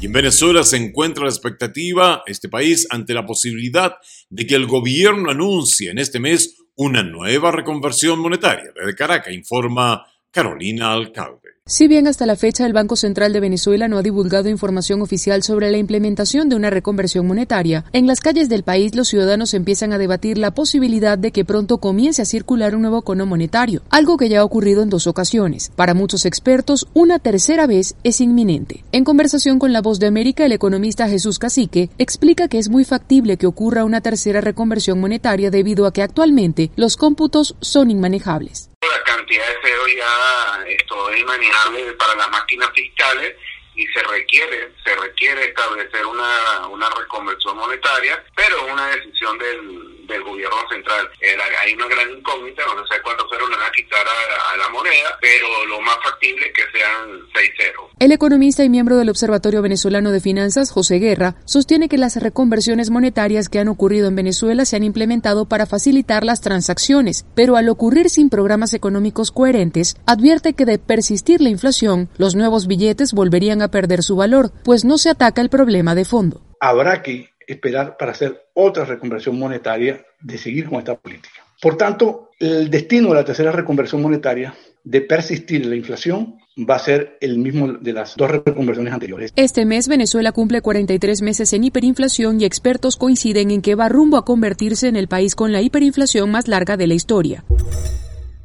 Y 0.00 0.06
en 0.06 0.12
Venezuela 0.12 0.64
se 0.64 0.76
encuentra 0.76 1.22
la 1.22 1.30
expectativa, 1.30 2.24
este 2.26 2.48
país, 2.48 2.88
ante 2.90 3.14
la 3.14 3.26
posibilidad 3.26 3.94
de 4.28 4.46
que 4.46 4.56
el 4.56 4.66
gobierno 4.66 5.30
anuncie 5.30 5.90
en 5.90 5.98
este 5.98 6.18
mes 6.18 6.56
una 6.82 7.02
nueva 7.02 7.50
reconversión 7.50 8.20
monetaria. 8.20 8.72
Desde 8.74 8.94
Caracas 8.94 9.34
informa 9.34 10.06
Carolina 10.30 10.94
Alcalde. 10.94 11.59
Si 11.70 11.86
bien 11.86 12.08
hasta 12.08 12.26
la 12.26 12.34
fecha 12.34 12.66
el 12.66 12.72
Banco 12.72 12.96
Central 12.96 13.32
de 13.32 13.38
Venezuela 13.38 13.86
no 13.86 13.96
ha 13.96 14.02
divulgado 14.02 14.48
información 14.48 15.02
oficial 15.02 15.44
sobre 15.44 15.70
la 15.70 15.78
implementación 15.78 16.48
de 16.48 16.56
una 16.56 16.68
reconversión 16.68 17.28
monetaria, 17.28 17.84
en 17.92 18.08
las 18.08 18.20
calles 18.20 18.48
del 18.48 18.64
país 18.64 18.96
los 18.96 19.06
ciudadanos 19.06 19.54
empiezan 19.54 19.92
a 19.92 19.98
debatir 19.98 20.36
la 20.36 20.50
posibilidad 20.50 21.16
de 21.16 21.30
que 21.30 21.44
pronto 21.44 21.78
comience 21.78 22.22
a 22.22 22.24
circular 22.24 22.74
un 22.74 22.82
nuevo 22.82 23.02
cono 23.02 23.24
monetario, 23.24 23.82
algo 23.88 24.16
que 24.16 24.28
ya 24.28 24.40
ha 24.40 24.44
ocurrido 24.44 24.82
en 24.82 24.90
dos 24.90 25.06
ocasiones. 25.06 25.70
Para 25.76 25.94
muchos 25.94 26.26
expertos, 26.26 26.88
una 26.92 27.20
tercera 27.20 27.68
vez 27.68 27.94
es 28.02 28.20
inminente. 28.20 28.82
En 28.90 29.04
conversación 29.04 29.60
con 29.60 29.72
La 29.72 29.80
Voz 29.80 30.00
de 30.00 30.08
América, 30.08 30.46
el 30.46 30.52
economista 30.52 31.08
Jesús 31.08 31.38
Cacique 31.38 31.88
explica 31.98 32.48
que 32.48 32.58
es 32.58 32.68
muy 32.68 32.84
factible 32.84 33.36
que 33.36 33.46
ocurra 33.46 33.84
una 33.84 34.00
tercera 34.00 34.40
reconversión 34.40 34.98
monetaria 34.98 35.52
debido 35.52 35.86
a 35.86 35.92
que 35.92 36.02
actualmente 36.02 36.72
los 36.74 36.96
cómputos 36.96 37.54
son 37.60 37.92
inmanejables. 37.92 38.70
Cantidad 39.16 39.48
de 39.48 39.58
cero 39.62 39.82
ya 39.96 40.64
esto 40.68 41.10
es 41.10 41.24
manejable 41.24 41.92
para 41.94 42.14
las 42.14 42.30
máquinas 42.30 42.70
fiscales 42.72 43.34
y 43.74 43.84
se 43.88 44.02
requiere 44.04 44.70
se 44.84 44.94
requiere 44.94 45.46
establecer 45.46 46.06
una, 46.06 46.68
una 46.68 46.88
reconversión 46.90 47.56
monetaria, 47.56 48.24
pero 48.36 48.66
una 48.66 48.86
decisión 48.88 49.36
del, 49.38 49.99
del 50.10 50.22
gobierno 50.24 50.56
central. 50.70 51.08
Eh, 51.20 51.36
hay 51.62 51.74
una 51.74 51.86
gran 51.86 52.10
incógnita, 52.10 52.62
no 52.66 52.86
sé 52.86 53.00
cuántos 53.02 53.26
ceros 53.30 53.48
le 53.48 53.56
van 53.56 53.66
a 53.66 53.72
quitar 53.72 54.06
a, 54.06 54.52
a, 54.52 54.56
la 54.56 54.68
moneda, 54.70 55.18
pero 55.20 55.66
lo 55.66 55.80
más 55.80 55.96
factible 56.02 56.46
es 56.46 56.52
que 56.52 56.78
sean 56.78 57.20
seis 57.34 57.50
ceros. 57.56 57.90
El 57.98 58.12
economista 58.12 58.64
y 58.64 58.68
miembro 58.68 58.96
del 58.96 59.10
Observatorio 59.10 59.62
Venezolano 59.62 60.10
de 60.10 60.20
Finanzas, 60.20 60.70
José 60.70 60.98
Guerra, 60.98 61.36
sostiene 61.44 61.88
que 61.88 61.98
las 61.98 62.16
reconversiones 62.16 62.90
monetarias 62.90 63.48
que 63.48 63.58
han 63.58 63.68
ocurrido 63.68 64.08
en 64.08 64.16
Venezuela 64.16 64.64
se 64.64 64.76
han 64.76 64.84
implementado 64.84 65.46
para 65.46 65.66
facilitar 65.66 66.24
las 66.24 66.40
transacciones, 66.40 67.26
pero 67.34 67.56
al 67.56 67.68
ocurrir 67.68 68.10
sin 68.10 68.30
programas 68.30 68.74
económicos 68.74 69.30
coherentes, 69.30 69.96
advierte 70.06 70.54
que 70.54 70.64
de 70.64 70.78
persistir 70.78 71.40
la 71.40 71.50
inflación, 71.50 72.08
los 72.16 72.34
nuevos 72.34 72.66
billetes 72.66 73.12
volverían 73.12 73.62
a 73.62 73.68
perder 73.68 74.02
su 74.02 74.16
valor, 74.16 74.52
pues 74.64 74.84
no 74.84 74.98
se 74.98 75.10
ataca 75.10 75.40
el 75.40 75.50
problema 75.50 75.94
de 75.94 76.04
fondo. 76.04 76.42
Habrá 76.60 77.02
que 77.02 77.29
esperar 77.52 77.96
para 77.96 78.12
hacer 78.12 78.46
otra 78.54 78.84
reconversión 78.84 79.38
monetaria 79.38 80.04
de 80.20 80.38
seguir 80.38 80.68
con 80.68 80.78
esta 80.78 80.96
política. 80.96 81.44
Por 81.60 81.76
tanto, 81.76 82.30
el 82.38 82.70
destino 82.70 83.08
de 83.08 83.14
la 83.16 83.24
tercera 83.24 83.52
reconversión 83.52 84.00
monetaria 84.00 84.54
de 84.82 85.02
persistir 85.02 85.66
la 85.66 85.76
inflación 85.76 86.38
va 86.58 86.76
a 86.76 86.78
ser 86.78 87.18
el 87.20 87.38
mismo 87.38 87.72
de 87.74 87.92
las 87.92 88.16
dos 88.16 88.30
reconversiones 88.30 88.92
anteriores. 88.92 89.32
Este 89.36 89.64
mes 89.64 89.88
Venezuela 89.88 90.32
cumple 90.32 90.62
43 90.62 91.22
meses 91.22 91.52
en 91.52 91.64
hiperinflación 91.64 92.40
y 92.40 92.44
expertos 92.44 92.96
coinciden 92.96 93.50
en 93.50 93.62
que 93.62 93.74
va 93.74 93.88
rumbo 93.88 94.16
a 94.16 94.24
convertirse 94.24 94.88
en 94.88 94.96
el 94.96 95.08
país 95.08 95.34
con 95.34 95.52
la 95.52 95.62
hiperinflación 95.62 96.30
más 96.30 96.48
larga 96.48 96.76
de 96.76 96.86
la 96.86 96.94
historia. 96.94 97.44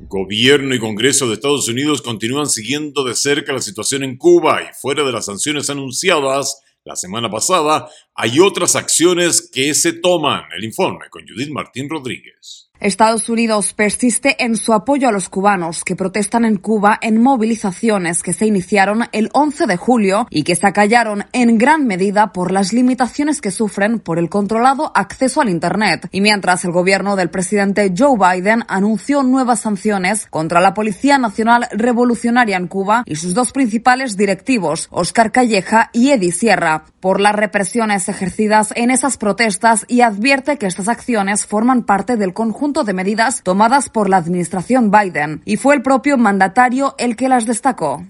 Gobierno 0.07 0.75
y 0.75 0.79
Congreso 0.79 1.27
de 1.27 1.33
Estados 1.33 1.67
Unidos 1.67 2.01
continúan 2.01 2.47
siguiendo 2.47 3.03
de 3.03 3.15
cerca 3.15 3.53
la 3.53 3.61
situación 3.61 4.03
en 4.03 4.17
Cuba 4.17 4.61
y 4.61 4.73
fuera 4.79 5.03
de 5.03 5.11
las 5.11 5.25
sanciones 5.25 5.69
anunciadas 5.69 6.61
la 6.85 6.95
semana 6.95 7.29
pasada, 7.29 7.89
hay 8.13 8.39
otras 8.39 8.75
acciones 8.75 9.49
que 9.51 9.73
se 9.73 9.93
toman. 9.93 10.43
El 10.55 10.63
informe 10.63 11.09
con 11.09 11.27
Judith 11.27 11.49
Martín 11.49 11.89
Rodríguez. 11.89 12.64
Estados 12.81 13.29
Unidos 13.29 13.73
persiste 13.73 14.43
en 14.43 14.57
su 14.57 14.73
apoyo 14.73 15.07
a 15.07 15.11
los 15.11 15.29
cubanos 15.29 15.83
que 15.85 15.95
protestan 15.95 16.43
en 16.43 16.57
Cuba 16.57 16.99
en 17.01 17.21
movilizaciones 17.21 18.21
que 18.21 18.33
se 18.33 18.45
iniciaron 18.45 19.05
el 19.13 19.29
11 19.31 19.65
de 19.65 19.77
julio 19.77 20.27
y 20.29 20.43
que 20.43 20.57
se 20.57 20.67
acallaron 20.67 21.23
en 21.31 21.57
gran 21.57 21.87
medida 21.87 22.33
por 22.33 22.51
las 22.51 22.73
limitaciones 22.73 23.39
que 23.39 23.51
sufren 23.51 23.99
por 23.99 24.19
el 24.19 24.29
controlado 24.29 24.91
acceso 24.93 25.39
al 25.39 25.49
Internet. 25.49 26.09
Y 26.11 26.19
mientras 26.19 26.65
el 26.65 26.71
gobierno 26.71 27.15
del 27.15 27.29
presidente 27.29 27.93
Joe 27.97 28.17
Biden 28.17 28.63
anunció 28.67 29.23
nuevas 29.23 29.61
sanciones 29.61 30.27
contra 30.29 30.59
la 30.59 30.73
Policía 30.73 31.17
Nacional 31.17 31.67
Revolucionaria 31.71 32.57
en 32.57 32.67
Cuba 32.67 33.03
y 33.05 33.15
sus 33.15 33.33
dos 33.33 33.53
principales 33.53 34.17
directivos, 34.17 34.89
Oscar 34.91 35.31
Calleja 35.31 35.89
y 35.93 36.11
Eddie 36.11 36.33
Sierra, 36.33 36.83
por 36.99 37.21
las 37.21 37.35
represiones 37.35 38.09
ejercidas 38.09 38.73
en 38.75 38.91
esas 38.91 39.17
protestas 39.17 39.85
y 39.87 40.01
advierte 40.01 40.57
que 40.57 40.65
estas 40.65 40.89
acciones 40.89 41.45
forman 41.45 41.83
parte 41.83 42.17
del 42.17 42.33
conjunto 42.33 42.64
de 42.73 42.93
medidas 42.93 43.43
tomadas 43.43 43.89
por 43.89 44.09
la 44.09 44.17
administración 44.17 44.89
Biden, 44.89 45.41
y 45.45 45.57
fue 45.57 45.75
el 45.75 45.83
propio 45.83 46.17
mandatario 46.17 46.95
el 46.97 47.15
que 47.15 47.29
las 47.29 47.45
destacó. 47.45 48.03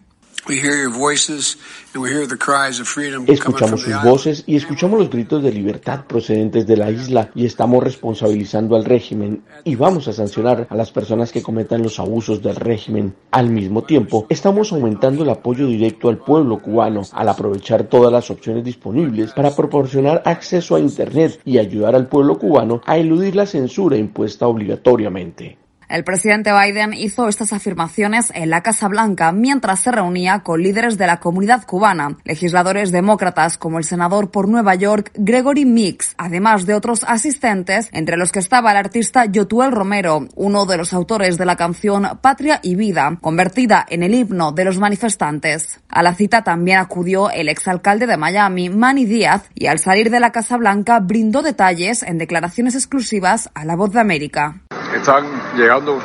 Escuchamos 3.28 3.82
sus 3.82 4.04
voces 4.04 4.44
y 4.46 4.56
escuchamos 4.56 5.00
los 5.00 5.10
gritos 5.10 5.42
de 5.42 5.52
libertad 5.52 6.06
procedentes 6.06 6.68
de 6.68 6.78
la 6.78 6.92
isla 6.92 7.32
y 7.34 7.46
estamos 7.46 7.84
responsabilizando 7.84 8.76
al 8.76 8.86
régimen 8.86 9.44
y 9.64 9.76
vamos 9.76 10.08
a 10.08 10.14
sancionar 10.14 10.68
a 10.70 10.76
las 10.76 10.92
personas 10.92 11.32
que 11.32 11.42
cometan 11.42 11.82
los 11.82 12.00
abusos 12.00 12.44
del 12.44 12.56
régimen. 12.56 13.16
Al 13.32 13.50
mismo 13.50 13.84
tiempo, 13.84 14.28
estamos 14.30 14.72
aumentando 14.72 15.24
el 15.24 15.30
apoyo 15.30 15.68
directo 15.68 16.10
al 16.10 16.18
pueblo 16.18 16.62
cubano 16.62 17.02
al 17.12 17.30
aprovechar 17.30 17.86
todas 17.86 18.12
las 18.12 18.30
opciones 18.30 18.64
disponibles 18.64 19.34
para 19.34 19.56
proporcionar 19.56 20.22
acceso 20.26 20.76
a 20.76 20.80
Internet 20.80 21.40
y 21.44 21.58
ayudar 21.58 21.96
al 21.96 22.08
pueblo 22.08 22.38
cubano 22.38 22.82
a 22.86 22.98
eludir 22.98 23.36
la 23.36 23.46
censura 23.46 23.98
impuesta 23.98 24.48
obligatoriamente. 24.48 25.65
El 25.88 26.04
presidente 26.04 26.52
Biden 26.52 26.94
hizo 26.94 27.28
estas 27.28 27.54
afirmaciones 27.54 28.32
en 28.34 28.50
la 28.50 28.62
Casa 28.62 28.88
Blanca 28.88 29.32
mientras 29.32 29.82
se 29.82 29.92
reunía 29.92 30.40
con 30.40 30.62
líderes 30.62 30.98
de 30.98 31.06
la 31.06 31.20
comunidad 31.20 31.64
cubana, 31.66 32.18
legisladores 32.24 32.92
demócratas 32.92 33.58
como 33.58 33.78
el 33.78 33.84
senador 33.84 34.32
por 34.32 34.48
Nueva 34.48 34.74
York 34.76 35.12
Gregory 35.16 35.66
Mix, 35.66 36.16
además 36.18 36.66
de 36.66 36.74
otros 36.74 37.04
asistentes, 37.08 37.90
entre 37.92 38.18
los 38.18 38.32
que 38.32 38.40
estaba 38.40 38.72
el 38.72 38.78
artista 38.78 39.26
Yotuel 39.26 39.72
Romero, 39.72 40.28
uno 40.36 40.66
de 40.66 40.78
los 40.78 40.94
autores 40.94 41.38
de 41.38 41.46
la 41.46 41.56
canción 41.56 42.20
Patria 42.22 42.60
y 42.64 42.76
Vida, 42.76 43.18
convertida 43.22 43.86
en 43.88 44.02
el 44.04 44.16
himno 44.16 44.52
de 44.52 44.66
los 44.66 44.80
manifestantes. 44.80 45.80
A 45.90 46.02
la 46.02 46.16
cita 46.16 46.44
también 46.44 46.80
acudió 46.80 47.30
el 47.30 47.48
exalcalde 47.48 48.08
de 48.08 48.18
Miami, 48.18 48.70
Manny 48.70 49.06
Díaz, 49.06 49.44
y 49.54 49.68
al 49.68 49.80
salir 49.80 50.10
de 50.10 50.20
la 50.20 50.32
Casa 50.32 50.58
Blanca 50.58 51.00
brindó 51.00 51.42
detalles 51.42 52.02
en 52.04 52.18
declaraciones 52.18 52.76
exclusivas 52.76 53.50
a 53.54 53.66
La 53.66 53.76
Voz 53.76 53.92
de 53.92 54.00
América 54.00 54.62
están 54.94 55.26
llegando 55.56 56.00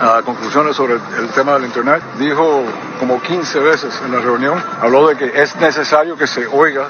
a 0.00 0.22
conclusiones 0.22 0.76
sobre 0.76 0.94
el 0.94 1.28
tema 1.34 1.54
del 1.54 1.66
Internet. 1.66 2.02
Dijo 2.18 2.62
como 2.98 3.20
15 3.20 3.60
veces 3.60 4.00
en 4.04 4.12
la 4.12 4.20
reunión, 4.20 4.62
habló 4.80 5.08
de 5.08 5.16
que 5.16 5.42
es 5.42 5.54
necesario 5.56 6.16
que 6.16 6.26
se 6.26 6.46
oiga 6.46 6.86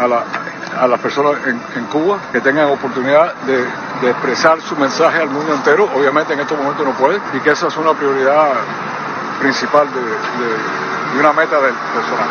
a, 0.00 0.06
la, 0.06 0.24
a 0.80 0.86
las 0.86 1.00
personas 1.00 1.34
en, 1.46 1.84
Cuba, 1.86 2.18
que 2.32 2.40
tengan 2.40 2.70
oportunidad 2.70 3.34
de, 3.46 3.64
de, 4.02 4.10
expresar 4.10 4.60
su 4.60 4.76
mensaje 4.76 5.22
al 5.22 5.30
mundo 5.30 5.54
entero. 5.54 5.88
Obviamente 5.96 6.34
en 6.34 6.40
estos 6.40 6.58
momentos 6.58 6.86
no 6.86 6.92
puede 6.92 7.20
y 7.34 7.40
que 7.40 7.50
esa 7.50 7.68
es 7.68 7.76
una 7.76 7.94
prioridad 7.94 8.52
principal 9.40 9.86
de, 9.92 10.00
de, 10.00 11.14
de 11.14 11.20
una 11.20 11.32
meta 11.32 11.60
del 11.60 11.74
personal. 11.94 12.28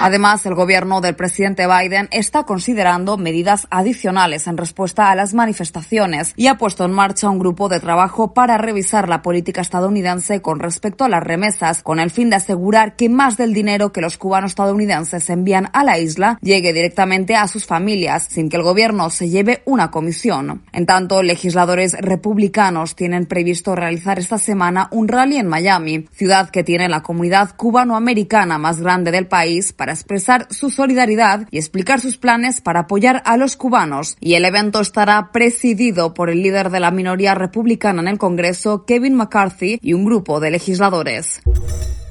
Además, 0.00 0.46
el 0.46 0.54
gobierno 0.54 1.00
del 1.00 1.16
presidente 1.16 1.66
Biden 1.66 2.08
está 2.12 2.44
considerando 2.44 3.16
medidas 3.16 3.66
adicionales 3.68 4.46
en 4.46 4.56
respuesta 4.56 5.10
a 5.10 5.16
las 5.16 5.34
manifestaciones 5.34 6.34
y 6.36 6.46
ha 6.46 6.56
puesto 6.56 6.84
en 6.84 6.92
marcha 6.92 7.28
un 7.28 7.40
grupo 7.40 7.68
de 7.68 7.80
trabajo 7.80 8.32
para 8.32 8.58
revisar 8.58 9.08
la 9.08 9.22
política 9.22 9.60
estadounidense 9.60 10.40
con 10.40 10.60
respecto 10.60 11.04
a 11.04 11.08
las 11.08 11.24
remesas, 11.24 11.82
con 11.82 11.98
el 11.98 12.10
fin 12.10 12.30
de 12.30 12.36
asegurar 12.36 12.94
que 12.94 13.08
más 13.08 13.36
del 13.36 13.52
dinero 13.52 13.90
que 13.90 14.00
los 14.00 14.18
cubanos 14.18 14.52
estadounidenses 14.52 15.28
envían 15.30 15.68
a 15.72 15.82
la 15.82 15.98
isla 15.98 16.38
llegue 16.42 16.72
directamente 16.72 17.34
a 17.34 17.48
sus 17.48 17.66
familias, 17.66 18.28
sin 18.30 18.48
que 18.48 18.56
el 18.56 18.62
gobierno 18.62 19.10
se 19.10 19.28
lleve 19.28 19.62
una 19.64 19.90
comisión. 19.90 20.62
En 20.72 20.86
tanto, 20.86 21.24
legisladores 21.24 21.94
republicanos 22.00 22.94
tienen 22.94 23.26
previsto 23.26 23.74
realizar 23.74 24.20
esta 24.20 24.38
semana 24.38 24.86
un 24.92 25.08
rally 25.08 25.38
en 25.38 25.48
Miami, 25.48 26.08
ciudad 26.12 26.50
que 26.50 26.62
tiene 26.62 26.88
la 26.88 27.02
comunidad 27.02 27.56
cubanoamericana 27.56 28.58
más 28.58 28.80
grande 28.80 29.10
del 29.10 29.26
país, 29.26 29.72
expresar 29.92 30.46
su 30.50 30.70
solidaridad 30.70 31.46
y 31.50 31.58
explicar 31.58 32.00
sus 32.00 32.18
planes 32.18 32.60
para 32.60 32.80
apoyar 32.80 33.22
a 33.24 33.36
los 33.36 33.56
cubanos. 33.56 34.16
Y 34.20 34.34
el 34.34 34.44
evento 34.44 34.80
estará 34.80 35.30
presidido 35.32 36.14
por 36.14 36.30
el 36.30 36.42
líder 36.42 36.70
de 36.70 36.80
la 36.80 36.90
minoría 36.90 37.34
republicana 37.34 38.02
en 38.02 38.08
el 38.08 38.18
Congreso, 38.18 38.84
Kevin 38.86 39.14
McCarthy, 39.14 39.78
y 39.82 39.92
un 39.92 40.04
grupo 40.04 40.40
de 40.40 40.50
legisladores. 40.50 41.40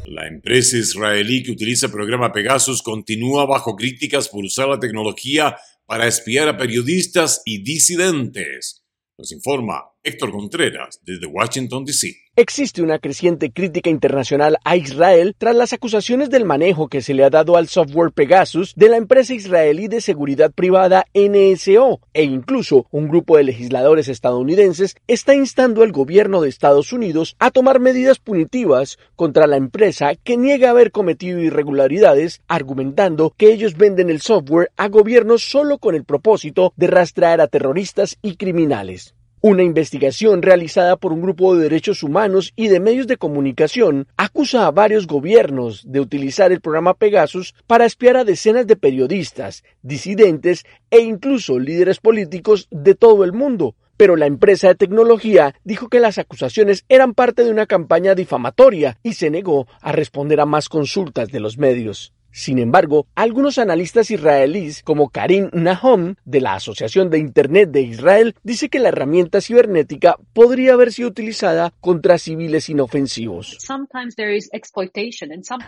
La 0.06 0.28
empresa 0.28 0.78
israelí 0.78 1.44
que 1.44 1.52
utiliza 1.52 1.88
el 1.88 1.92
programa 1.92 2.32
Pegasus 2.32 2.82
continúa 2.82 3.46
bajo 3.46 3.76
críticas 3.76 4.30
por 4.30 4.46
usar 4.46 4.70
la 4.70 4.80
tecnología 4.80 5.58
para 5.86 6.08
espiar 6.08 6.48
a 6.48 6.58
periodistas 6.58 7.42
y 7.46 7.63
disidentes. 7.63 8.84
Nos 9.18 9.32
informa 9.32 9.84
Héctor 10.04 10.32
Contreras 10.32 11.00
desde 11.04 11.26
Washington, 11.26 11.84
D.C. 11.84 12.16
Existe 12.39 12.84
una 12.84 13.00
creciente 13.00 13.52
crítica 13.52 13.89
internacional 13.89 14.60
a 14.63 14.78
Israel 14.78 15.34
tras 15.36 15.56
las 15.56 15.73
acusaciones 15.73 16.30
del 16.30 16.45
manejo 16.45 16.88
que 16.88 17.02
se 17.02 17.15
le 17.15 17.23
ha 17.23 17.32
dado 17.32 17.58
al 17.58 17.67
software 17.67 18.12
Pegasus 18.12 18.76
de 18.76 18.89
la 18.89 18.97
empresa 18.97 19.34
israelí 19.34 19.88
de 19.88 20.02
seguridad 20.02 20.52
privada 20.52 21.08
NSO 21.15 22.00
e 22.13 22.26
incluso 22.26 22.86
un 22.91 23.08
grupo 23.08 23.38
de 23.38 23.43
legisladores 23.43 24.08
estadounidenses 24.08 24.95
está 25.08 25.34
instando 25.34 25.82
al 25.82 25.91
gobierno 25.91 26.39
de 26.39 26.50
Estados 26.50 26.93
Unidos 26.93 27.36
a 27.39 27.50
tomar 27.50 27.80
medidas 27.80 28.19
punitivas 28.19 29.00
contra 29.15 29.47
la 29.47 29.58
empresa 29.58 30.13
que 30.13 30.38
niega 30.38 30.69
haber 30.69 30.91
cometido 30.91 31.39
irregularidades 31.39 32.41
argumentando 32.47 33.34
que 33.36 33.52
ellos 33.52 33.76
venden 33.78 34.12
el 34.12 34.21
software 34.21 34.69
a 34.78 34.89
gobiernos 34.89 35.41
solo 35.41 35.80
con 35.80 35.95
el 35.95 36.04
propósito 36.04 36.71
de 36.76 36.86
rastrear 36.86 37.41
a 37.41 37.47
terroristas 37.47 38.19
y 38.21 38.36
criminales. 38.36 39.16
Una 39.39 39.62
investigación 39.62 40.41
realizada 40.41 40.95
por 40.95 41.13
un 41.13 41.21
grupo 41.21 41.56
de 41.56 41.62
derechos 41.62 42.02
humanos 42.02 42.54
y 42.56 42.69
de 42.69 42.80
medios 42.80 43.06
de 43.06 43.17
comunicación 43.17 44.08
acusa 44.17 44.65
a 44.65 44.71
varios 44.71 45.06
gobiernos 45.06 45.84
de 45.86 46.00
utilizar 46.00 46.52
el 46.52 46.60
programa 46.60 46.95
Pegasus 46.95 47.54
para 47.67 47.86
espiar 47.86 48.17
a 48.17 48.23
decenas 48.23 48.65
de 48.65 48.76
periodistas, 48.76 49.63
disidentes 49.84 50.65
e 50.89 51.02
incluso 51.02 51.60
líderes 51.60 52.00
políticos 52.00 52.67
de 52.71 52.95
todo 52.95 53.23
el 53.23 53.32
mundo. 53.32 53.76
Pero 53.95 54.15
la 54.15 54.26
empresa 54.26 54.69
de 54.69 54.76
tecnología 54.76 55.54
dijo 55.63 55.88
que 55.88 56.00
las 56.00 56.17
acusaciones 56.17 56.84
eran 56.89 57.13
parte 57.13 57.43
de 57.43 57.52
una 57.52 57.67
campaña 57.67 58.15
difamatoria 58.15 58.97
y 59.04 59.13
se 59.13 59.30
negó 59.30 59.67
a 59.82 59.91
responder 59.91 60.39
a 60.39 60.47
más 60.47 60.67
consultas 60.67 61.30
de 61.30 61.39
los 61.39 61.60
medios. 61.60 62.12
Sin 62.38 62.60
embargo, 62.60 63.08
algunos 63.15 63.58
analistas 63.58 64.12
israelíes, 64.12 64.84
como 64.84 65.10
Karim 65.10 65.50
Nahom, 65.54 66.13
de 66.23 66.39
la 66.39 66.54
Asociación 66.54 67.10
de 67.10 67.17
Internet 67.17 67.71
de 67.71 67.82
Israel, 67.82 68.36
dice 68.43 68.69
que 68.69 68.78
la 68.78 68.89
herramienta 68.89 69.41
cibernética 69.41 70.17
podría 70.34 70.73
haber 70.73 70.93
sido 70.93 71.10
utilizada 71.10 71.73
contra 71.82 72.19
civiles 72.19 72.69
inofensivos. 72.69 73.58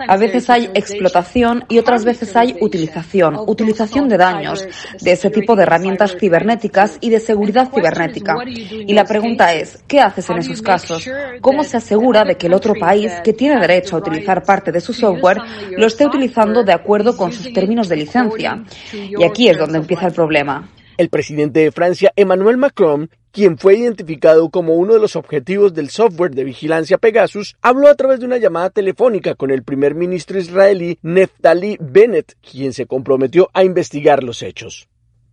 A 0.07 0.17
veces 0.17 0.49
hay 0.51 0.69
explotación 0.75 1.65
y 1.69 1.79
otras 1.79 2.05
veces 2.05 2.35
hay 2.35 2.55
utilización, 2.61 3.35
utilización 3.47 4.07
de 4.07 4.17
daños 4.17 4.63
de 5.01 5.11
ese 5.11 5.31
tipo 5.31 5.55
de 5.55 5.63
herramientas 5.63 6.15
cibernéticas 6.19 6.99
y 7.01 7.09
de 7.09 7.19
seguridad 7.19 7.71
cibernética. 7.73 8.35
Y 8.45 8.93
la 8.93 9.05
pregunta 9.05 9.55
es, 9.55 9.83
¿qué 9.87 10.01
haces 10.01 10.29
en 10.29 10.37
esos 10.37 10.61
casos? 10.61 11.09
¿Cómo 11.41 11.63
se 11.63 11.77
asegura 11.77 12.23
de 12.25 12.37
que 12.37 12.45
el 12.45 12.53
otro 12.53 12.75
país 12.75 13.11
que 13.23 13.33
tiene 13.33 13.59
derecho 13.59 13.95
a 13.95 13.99
utilizar 13.99 14.43
parte 14.43 14.71
de 14.71 14.81
su 14.81 14.93
software 14.93 15.39
lo 15.71 15.87
esté 15.87 16.05
utilizando 16.05 16.58
de 16.63 16.73
acuerdo 16.73 17.15
con 17.15 17.31
sus 17.31 17.51
términos 17.53 17.89
de 17.89 17.95
licencia. 17.95 18.63
Y 18.93 19.23
aquí 19.23 19.49
es 19.49 19.57
donde 19.57 19.77
empieza 19.77 20.07
el 20.07 20.13
problema. 20.13 20.69
El 20.97 21.09
presidente 21.09 21.61
de 21.61 21.71
Francia, 21.71 22.11
Emmanuel 22.17 22.57
Macron, 22.57 23.09
quien 23.31 23.57
fue 23.57 23.77
identificado 23.77 24.49
como 24.49 24.73
uno 24.73 24.93
de 24.93 24.99
los 24.99 25.15
objetivos 25.15 25.73
del 25.73 25.89
software 25.89 26.35
de 26.35 26.43
vigilancia 26.43 26.97
Pegasus, 26.97 27.55
habló 27.61 27.87
a 27.87 27.95
través 27.95 28.19
de 28.19 28.25
una 28.25 28.37
llamada 28.37 28.69
telefónica 28.69 29.35
con 29.35 29.49
el 29.49 29.63
primer 29.63 29.95
ministro 29.95 30.37
israelí 30.37 30.99
Neftali 31.01 31.77
Bennett, 31.79 32.35
quien 32.41 32.73
se 32.73 32.85
comprometió 32.85 33.49
a 33.53 33.63
investigar 33.63 34.23
los 34.23 34.43
hechos. 34.43 34.88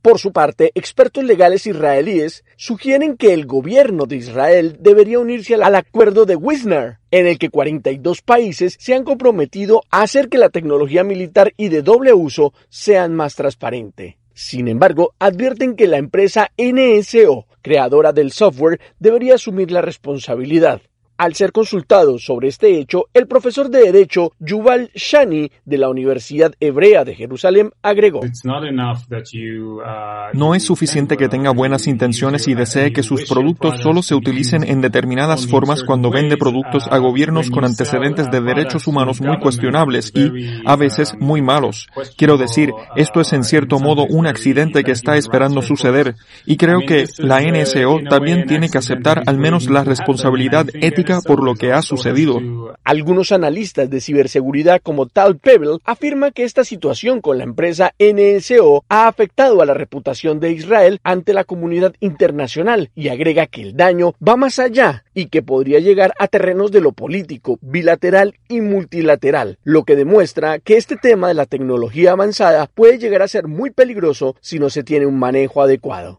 Por 0.07 0.21
su 0.21 0.31
parte, 0.31 0.71
expertos 0.77 1.25
legales 1.25 1.67
israelíes 1.67 2.45
sugieren 2.57 3.17
que 3.17 3.33
el 3.33 3.45
gobierno 3.45 4.07
de 4.07 4.15
Israel 4.15 4.77
debería 4.79 5.19
unirse 5.19 5.57
al 5.57 5.75
acuerdo 5.75 6.27
de 6.27 6.37
Wisner, 6.37 6.99
en 7.11 7.27
el 7.27 7.41
que 7.41 7.51
42 7.51 8.23
países 8.23 8.77
se 8.79 8.95
han 8.95 9.03
comprometido 9.03 9.83
a 9.91 10.03
hacer 10.03 10.29
que 10.29 10.39
la 10.39 10.51
tecnología 10.51 11.03
militar 11.03 11.55
y 11.57 11.71
de 11.71 11.83
doble 11.83 12.15
uso 12.15 12.55
sean 12.69 13.17
más 13.17 13.35
transparente. 13.35 14.17
Sin 14.33 14.69
embargo, 14.69 15.13
advierten 15.19 15.75
que 15.75 15.89
la 15.89 15.99
empresa 15.99 16.53
NSO, 16.57 17.49
creadora 17.61 18.13
del 18.13 18.31
software, 18.31 18.79
debería 19.01 19.35
asumir 19.35 19.73
la 19.73 19.83
responsabilidad. 19.83 20.83
Al 21.19 21.35
ser 21.35 21.53
consultado 21.53 22.19
sobre 22.19 22.49
este 22.49 22.79
hecho, 22.79 23.07
el 23.15 23.27
profesor 23.27 23.71
de 23.71 23.85
Derecho 23.85 24.33
Yuval 24.39 24.91
Shani 24.95 25.51
de 25.65 25.79
la 25.79 25.89
Universidad 25.89 26.53
Hebrea 26.61 27.05
de 27.05 27.15
Jerusalén 27.15 27.71
agregó: 27.83 28.21
No 30.35 30.55
es 30.55 30.63
suficiente 30.63 31.17
que 31.17 31.29
tenga 31.29 31.53
buenas 31.53 31.87
intenciones 31.87 32.49
y 32.49 32.55
desee 32.55 32.93
que 32.93 33.03
sus 33.03 33.25
productos 33.25 33.81
solo 33.81 34.03
se 34.03 34.15
utilicen 34.15 34.63
en 34.63 34.83
determinadas 34.83 35.47
formas 35.47 35.85
cuando 35.85 36.11
vende 36.11 36.37
productos 36.37 36.87
a 36.91 36.99
gobiernos 36.99 37.51
con 37.51 37.65
antecedentes 37.65 38.31
de 38.31 38.43
derechos 38.43 38.87
humanos 38.87 39.23
muy 39.23 39.39
cuestionables 39.39 40.13
y, 40.15 40.61
a 40.67 40.77
veces, 40.77 41.15
muy 41.19 41.41
malos. 41.41 41.89
Quiero 42.19 42.37
decir, 42.37 42.73
esto 42.95 43.23
es 43.23 43.33
en 43.33 43.45
cierto 43.45 43.79
modo 43.79 44.05
un 44.05 44.27
accidente 44.27 44.85
que 44.85 44.93
está 44.93 45.17
esperando 45.17 45.63
suceder. 45.63 46.15
y 46.45 46.57
creo 46.59 46.81
que 46.87 47.07
la 47.19 47.41
NSO 47.41 48.01
también 48.11 48.47
tiene 48.47 48.69
que 48.69 48.79
aceptar 48.79 49.23
al 49.27 49.39
menos 49.39 49.71
la 49.71 49.83
responsabilidad 49.83 50.67
ética 50.75 51.06
por 51.25 51.43
lo 51.43 51.55
que 51.55 51.73
ha 51.73 51.83
sucedido. 51.83 52.41
Algunos 52.85 53.33
analistas 53.33 53.89
de 53.91 54.01
ciberseguridad 54.01 54.81
como 54.83 55.07
Tal 55.07 55.39
Pebble 55.39 55.79
afirman 55.85 56.33
que 56.33 56.45
esta 56.45 56.65
situación 56.65 57.21
con 57.21 57.39
la 57.39 57.45
empresa 57.45 57.93
NSO 57.99 58.85
ha 58.89 59.09
afectado 59.09 59.63
a 59.63 59.67
la 59.67 59.75
reputación 59.75 60.41
de 60.41 60.53
Israel 60.53 61.01
ante 61.05 61.33
la 61.33 61.45
comunidad 61.45 61.95
internacional 62.01 62.91
y 62.95 63.09
agrega 63.09 63.47
que 63.47 63.63
el 63.63 63.77
daño 63.77 64.15
va 64.27 64.37
más 64.37 64.59
allá 64.59 65.05
y 65.15 65.27
que 65.27 65.43
podría 65.43 65.81
llegar 65.81 66.13
a 66.19 66.29
terrenos 66.29 66.73
de 66.73 66.81
lo 66.81 66.93
político, 66.93 67.59
bilateral 67.63 68.35
y 68.49 68.61
multilateral, 68.61 69.59
lo 69.65 69.85
que 69.85 69.97
demuestra 69.97 70.59
que 70.59 70.77
este 70.77 70.97
tema 70.97 71.29
de 71.29 71.35
la 71.35 71.47
tecnología 71.47 72.13
avanzada 72.13 72.69
puede 72.75 72.99
llegar 72.99 73.23
a 73.23 73.29
ser 73.29 73.49
muy 73.49 73.71
peligroso 73.71 74.37
si 74.41 74.59
no 74.59 74.71
se 74.71 74.83
tiene 74.83 75.07
un 75.07 75.19
manejo 75.19 75.63
adecuado. 75.63 76.17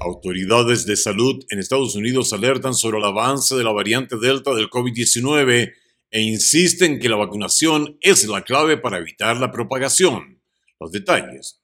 Autoridades 0.00 0.86
de 0.86 0.96
salud 0.96 1.44
en 1.50 1.58
Estados 1.58 1.94
Unidos 1.94 2.32
alertan 2.32 2.72
sobre 2.72 2.98
el 2.98 3.04
avance 3.04 3.54
de 3.54 3.62
la 3.62 3.72
variante 3.72 4.16
Delta 4.18 4.54
del 4.54 4.70
COVID-19 4.70 5.72
e 6.10 6.20
insisten 6.22 6.98
que 6.98 7.10
la 7.10 7.16
vacunación 7.16 7.98
es 8.00 8.26
la 8.26 8.42
clave 8.42 8.78
para 8.78 8.96
evitar 8.96 9.36
la 9.36 9.52
propagación. 9.52 10.42
Los 10.80 10.90
detalles 10.90 11.59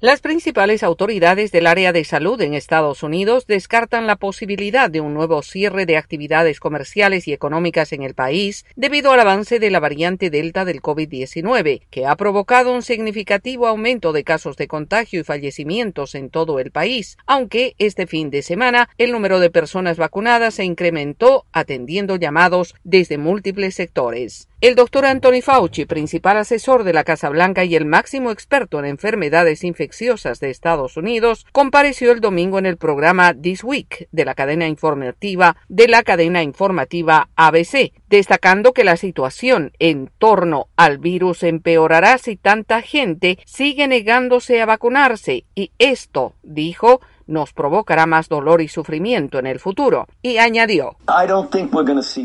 Las 0.00 0.20
principales 0.20 0.84
autoridades 0.84 1.50
del 1.50 1.66
área 1.66 1.92
de 1.92 2.04
salud 2.04 2.40
en 2.40 2.54
Estados 2.54 3.02
Unidos 3.02 3.46
descartan 3.48 4.06
la 4.06 4.14
posibilidad 4.14 4.88
de 4.88 5.00
un 5.00 5.12
nuevo 5.12 5.42
cierre 5.42 5.86
de 5.86 5.96
actividades 5.96 6.60
comerciales 6.60 7.26
y 7.26 7.32
económicas 7.32 7.92
en 7.92 8.04
el 8.04 8.14
país 8.14 8.64
debido 8.76 9.10
al 9.10 9.18
avance 9.18 9.58
de 9.58 9.70
la 9.70 9.80
variante 9.80 10.30
Delta 10.30 10.64
del 10.64 10.82
COVID-19, 10.82 11.82
que 11.90 12.06
ha 12.06 12.14
provocado 12.14 12.72
un 12.72 12.82
significativo 12.82 13.66
aumento 13.66 14.12
de 14.12 14.22
casos 14.22 14.56
de 14.56 14.68
contagio 14.68 15.20
y 15.20 15.24
fallecimientos 15.24 16.14
en 16.14 16.30
todo 16.30 16.60
el 16.60 16.70
país, 16.70 17.18
aunque 17.26 17.74
este 17.78 18.06
fin 18.06 18.30
de 18.30 18.42
semana 18.42 18.88
el 18.98 19.10
número 19.10 19.40
de 19.40 19.50
personas 19.50 19.96
vacunadas 19.96 20.54
se 20.54 20.64
incrementó 20.64 21.44
atendiendo 21.50 22.14
llamados 22.14 22.76
desde 22.84 23.18
múltiples 23.18 23.74
sectores. 23.74 24.48
El 24.66 24.74
doctor 24.74 25.04
Anthony 25.04 25.42
Fauci, 25.44 25.84
principal 25.84 26.38
asesor 26.38 26.82
de 26.82 26.92
la 26.92 27.04
Casa 27.04 27.28
Blanca 27.28 27.62
y 27.62 27.76
el 27.76 27.84
máximo 27.84 28.32
experto 28.32 28.80
en 28.80 28.84
enfermedades 28.84 29.62
infecciosas 29.62 30.40
de 30.40 30.50
Estados 30.50 30.96
Unidos, 30.96 31.46
compareció 31.52 32.10
el 32.10 32.18
domingo 32.18 32.58
en 32.58 32.66
el 32.66 32.76
programa 32.76 33.32
This 33.32 33.62
Week 33.62 34.08
de 34.10 34.24
la 34.24 34.34
cadena 34.34 34.66
informativa 34.66 35.56
de 35.68 35.86
la 35.86 36.02
cadena 36.02 36.42
informativa 36.42 37.28
ABC, 37.36 37.92
destacando 38.08 38.72
que 38.72 38.82
la 38.82 38.96
situación 38.96 39.70
en 39.78 40.10
torno 40.18 40.66
al 40.74 40.98
virus 40.98 41.44
empeorará 41.44 42.18
si 42.18 42.34
tanta 42.34 42.82
gente 42.82 43.38
sigue 43.44 43.86
negándose 43.86 44.60
a 44.60 44.66
vacunarse. 44.66 45.44
Y 45.54 45.70
esto, 45.78 46.34
dijo, 46.42 47.00
nos 47.26 47.52
provocará 47.52 48.06
más 48.06 48.28
dolor 48.28 48.62
y 48.62 48.68
sufrimiento 48.68 49.38
en 49.38 49.46
el 49.46 49.58
futuro. 49.58 50.06
Y 50.22 50.38
añadió, 50.38 50.96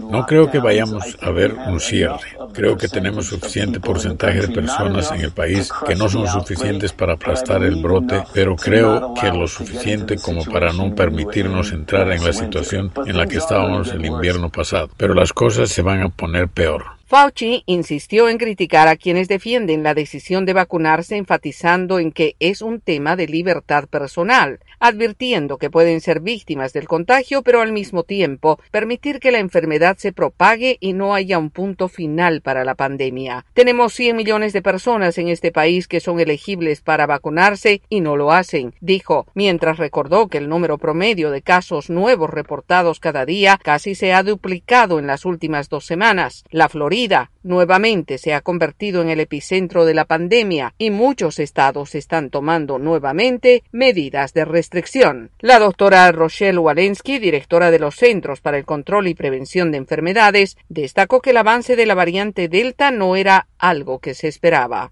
No 0.10 0.26
creo 0.26 0.52
que 0.52 0.60
vayamos 0.60 1.18
a 1.22 1.32
ver 1.32 1.54
un 1.68 1.80
cierre. 1.80 2.38
Creo 2.54 2.78
que 2.78 2.88
tenemos 2.88 3.28
suficiente 3.28 3.80
porcentaje 3.80 4.42
de 4.42 4.50
personas 4.50 5.12
en 5.12 5.22
el 5.22 5.32
país 5.32 5.72
que 5.86 5.96
no 5.96 6.10
son 6.10 6.28
suficientes 6.28 6.94
para 6.94 7.14
aplastar 7.14 7.64
el 7.64 7.82
brote, 7.82 8.24
pero 8.34 8.56
creo 8.56 9.14
que 9.14 9.32
lo 9.32 9.48
suficiente 9.48 10.18
como 10.18 10.44
para 10.46 10.74
no 10.74 10.94
permitirnos 10.94 11.72
entrar 11.72 12.12
en 12.12 12.24
la 12.24 12.34
situación 12.34 12.92
en 13.06 13.18
la 13.18 13.26
que 13.28 13.38
estábamos 13.38 13.92
el 13.92 14.06
invierno 14.06 14.50
pasado. 14.50 14.90
Pero 14.98 15.14
las 15.14 15.34
cosas 15.34 15.70
se 15.70 15.82
van 15.82 16.02
a 16.02 16.10
poner 16.10 16.48
peor. 16.48 17.01
Fauci 17.12 17.64
insistió 17.66 18.30
en 18.30 18.38
criticar 18.38 18.88
a 18.88 18.96
quienes 18.96 19.28
defienden 19.28 19.84
la 19.84 19.94
decisión 19.94 20.46
de 20.46 20.54
vacunarse, 20.54 21.18
enfatizando 21.18 22.00
en 22.00 22.14
que 22.14 22.38
es 22.40 22.62
un 22.62 22.80
tema 22.80 23.18
de 23.18 23.28
libertad 23.28 23.90
personal, 23.90 24.62
advirtiendo 24.80 25.58
que 25.58 25.70
pueden 25.70 26.00
ser 26.00 26.22
víctimas 26.22 26.72
del 26.72 26.88
contagio, 26.88 27.42
pero 27.42 27.60
al 27.60 27.74
mismo 27.74 28.04
tiempo 28.04 28.62
permitir 28.72 29.20
que 29.20 29.34
la 29.34 29.40
enfermedad 29.40 29.98
se 29.98 30.14
propague 30.14 30.78
y 30.80 30.94
no 30.94 31.14
haya 31.14 31.38
un 31.38 31.50
punto 31.50 31.90
final 31.90 32.40
para 32.40 32.64
la 32.64 32.76
pandemia. 32.76 33.46
Tenemos 33.54 33.92
100 33.92 34.16
millones 34.16 34.54
de 34.54 34.62
personas 34.62 35.18
en 35.18 35.28
este 35.28 35.52
país 35.52 35.90
que 35.90 36.00
son 36.00 36.22
elegibles 36.22 36.80
para 36.80 37.08
vacunarse 37.08 37.82
y 37.90 38.00
no 38.00 38.16
lo 38.16 38.32
hacen, 38.32 38.74
dijo, 38.80 39.28
mientras 39.34 39.80
recordó 39.80 40.30
que 40.30 40.38
el 40.38 40.48
número 40.48 40.78
promedio 40.78 41.30
de 41.30 41.42
casos 41.42 41.90
nuevos 41.90 42.30
reportados 42.30 43.02
cada 43.02 43.26
día 43.26 43.60
casi 43.62 43.96
se 43.96 44.14
ha 44.14 44.24
duplicado 44.24 44.98
en 44.98 45.08
las 45.08 45.26
últimas 45.26 45.68
dos 45.68 45.86
semanas. 45.86 46.46
La 46.52 46.70
Florida 46.70 47.01
vida 47.02 47.32
nuevamente 47.44 48.18
se 48.18 48.34
ha 48.34 48.42
convertido 48.42 49.02
en 49.02 49.10
el 49.10 49.20
epicentro 49.20 49.86
de 49.86 49.94
la 49.94 50.06
pandemia 50.06 50.74
y 50.78 50.92
muchos 50.92 51.40
estados 51.40 51.96
están 51.96 52.30
tomando 52.30 52.80
nuevamente 52.80 53.64
medidas 53.72 54.34
de 54.34 54.46
restricción. 54.46 55.32
La 55.40 55.60
doctora 55.60 56.12
Rochelle 56.12 56.58
Walensky, 56.58 57.20
directora 57.20 57.72
de 57.72 57.80
los 57.80 57.96
Centros 57.96 58.42
para 58.42 58.58
el 58.58 58.66
Control 58.66 59.08
y 59.08 59.16
Prevención 59.16 59.72
de 59.72 59.78
Enfermedades, 59.78 60.58
destacó 60.70 61.22
que 61.22 61.32
el 61.32 61.38
avance 61.38 61.76
de 61.76 61.86
la 61.86 61.96
variante 61.96 62.48
Delta 62.48 62.92
no 62.92 63.16
era 63.16 63.48
algo 63.58 64.00
que 64.00 64.14
se 64.14 64.28
esperaba. 64.28 64.92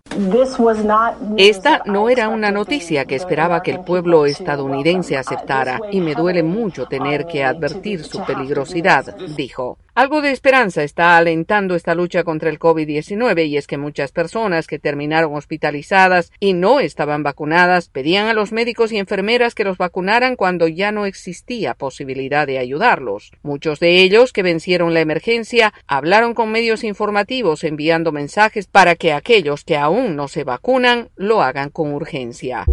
Esta 1.38 1.82
no 1.86 2.10
era 2.10 2.30
una 2.30 2.52
noticia 2.52 3.06
que 3.06 3.16
esperaba 3.16 3.62
que 3.62 3.72
el 3.72 3.82
pueblo 3.82 4.26
estadounidense 4.26 5.18
aceptara 5.18 5.80
y 5.92 6.02
me 6.02 6.16
duele 6.16 6.44
mucho 6.44 6.86
tener 6.86 7.26
que 7.26 7.44
advertir 7.44 8.04
su 8.04 8.24
peligrosidad, 8.24 9.16
dijo. 9.36 9.78
Algo 9.96 10.22
de 10.22 10.32
esperanza 10.32 10.84
está 10.84 11.18
alentando 11.18 11.76
esta 11.76 11.94
lucha 11.94 12.24
contra 12.24 12.39
el 12.48 12.60
COVID-19 12.60 13.48
y 13.48 13.58
es 13.58 13.68
que 13.68 13.78
muchas 13.78 14.14
personas 14.14 14.68
que 14.68 14.80
terminaron 14.80 15.36
hospitalizadas 15.36 16.32
y 16.40 16.54
no 16.54 16.80
estaban 16.80 17.24
vacunadas 17.24 17.90
pedían 17.90 18.28
a 18.28 18.34
los 18.34 18.54
médicos 18.54 18.94
y 18.94 18.98
enfermeras 18.98 19.56
que 19.56 19.66
los 19.66 19.78
vacunaran 19.78 20.38
cuando 20.38 20.70
ya 20.70 20.94
no 20.94 21.06
existía 21.06 21.74
posibilidad 21.74 22.48
de 22.48 22.60
ayudarlos. 22.60 23.32
Muchos 23.42 23.82
de 23.82 24.02
ellos 24.02 24.32
que 24.32 24.44
vencieron 24.44 24.94
la 24.94 25.02
emergencia 25.02 25.74
hablaron 25.88 26.34
con 26.34 26.52
medios 26.52 26.84
informativos 26.84 27.64
enviando 27.64 28.12
mensajes 28.14 28.68
para 28.68 28.96
que 28.96 29.12
aquellos 29.12 29.64
que 29.66 29.76
aún 29.76 30.16
no 30.16 30.28
se 30.28 30.44
vacunan 30.44 31.10
lo 31.18 31.42
hagan 31.42 31.70
con 31.70 31.94
urgencia. 31.94 32.66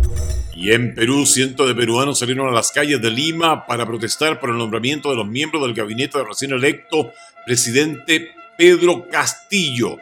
Y 0.54 0.72
en 0.72 0.94
Perú, 0.94 1.26
cientos 1.26 1.68
de 1.68 1.74
peruanos 1.74 2.18
salieron 2.18 2.48
a 2.48 2.52
las 2.52 2.72
calles 2.72 3.02
de 3.02 3.10
Lima 3.10 3.66
para 3.66 3.84
protestar 3.84 4.40
por 4.40 4.48
el 4.48 4.56
nombramiento 4.56 5.10
de 5.10 5.16
los 5.16 5.26
miembros 5.26 5.62
del 5.62 5.74
gabinete 5.74 6.18
de 6.18 6.24
recién 6.24 6.52
electo 6.52 7.12
presidente 7.44 8.30
Pedro 8.56 9.06
Castillo. 9.10 9.98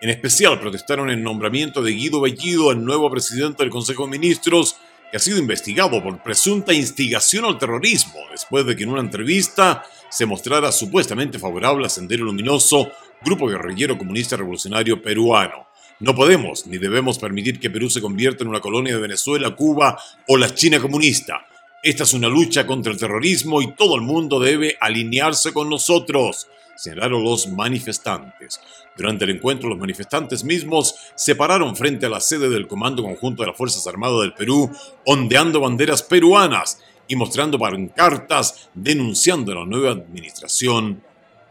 En 0.00 0.10
especial 0.10 0.60
protestaron 0.60 1.08
el 1.08 1.22
nombramiento 1.22 1.82
de 1.82 1.92
Guido 1.92 2.20
Bellido, 2.20 2.70
el 2.70 2.84
nuevo 2.84 3.10
presidente 3.10 3.62
del 3.62 3.70
Consejo 3.70 4.04
de 4.04 4.10
Ministros, 4.10 4.76
que 5.10 5.16
ha 5.16 5.20
sido 5.20 5.38
investigado 5.38 6.02
por 6.02 6.22
presunta 6.22 6.74
instigación 6.74 7.46
al 7.46 7.58
terrorismo, 7.58 8.20
después 8.30 8.66
de 8.66 8.76
que 8.76 8.82
en 8.82 8.90
una 8.90 9.00
entrevista 9.00 9.84
se 10.10 10.26
mostrara 10.26 10.70
supuestamente 10.70 11.38
favorable 11.38 11.86
a 11.86 11.88
Sendero 11.88 12.24
Luminoso, 12.24 12.90
grupo 13.24 13.46
guerrillero 13.46 13.96
comunista 13.96 14.36
revolucionario 14.36 15.00
peruano. 15.00 15.68
No 16.00 16.14
podemos 16.14 16.66
ni 16.66 16.76
debemos 16.76 17.18
permitir 17.18 17.58
que 17.58 17.70
Perú 17.70 17.88
se 17.88 18.02
convierta 18.02 18.44
en 18.44 18.50
una 18.50 18.60
colonia 18.60 18.94
de 18.94 19.00
Venezuela, 19.00 19.54
Cuba 19.54 19.98
o 20.28 20.36
la 20.36 20.54
China 20.54 20.78
comunista. 20.78 21.46
Esta 21.82 22.02
es 22.02 22.12
una 22.12 22.28
lucha 22.28 22.66
contra 22.66 22.92
el 22.92 22.98
terrorismo 22.98 23.62
y 23.62 23.72
todo 23.72 23.94
el 23.94 24.02
mundo 24.02 24.40
debe 24.40 24.76
alinearse 24.80 25.54
con 25.54 25.70
nosotros, 25.70 26.48
señalaron 26.76 27.22
los 27.22 27.48
manifestantes. 27.48 28.60
Durante 28.96 29.24
el 29.24 29.30
encuentro, 29.30 29.68
los 29.68 29.78
manifestantes 29.78 30.44
mismos 30.44 30.94
se 31.14 31.34
pararon 31.34 31.74
frente 31.76 32.06
a 32.06 32.08
la 32.08 32.20
sede 32.20 32.48
del 32.48 32.66
Comando 32.66 33.02
Conjunto 33.02 33.42
de 33.42 33.48
las 33.48 33.56
Fuerzas 33.56 33.86
Armadas 33.86 34.20
del 34.20 34.34
Perú, 34.34 34.70
ondeando 35.04 35.60
banderas 35.60 36.02
peruanas 36.02 36.80
y 37.08 37.16
mostrando 37.16 37.58
pancartas 37.58 38.70
denunciando 38.74 39.54
la 39.54 39.66
nueva 39.66 39.90
administración 39.90 41.02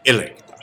electa. 0.03 0.55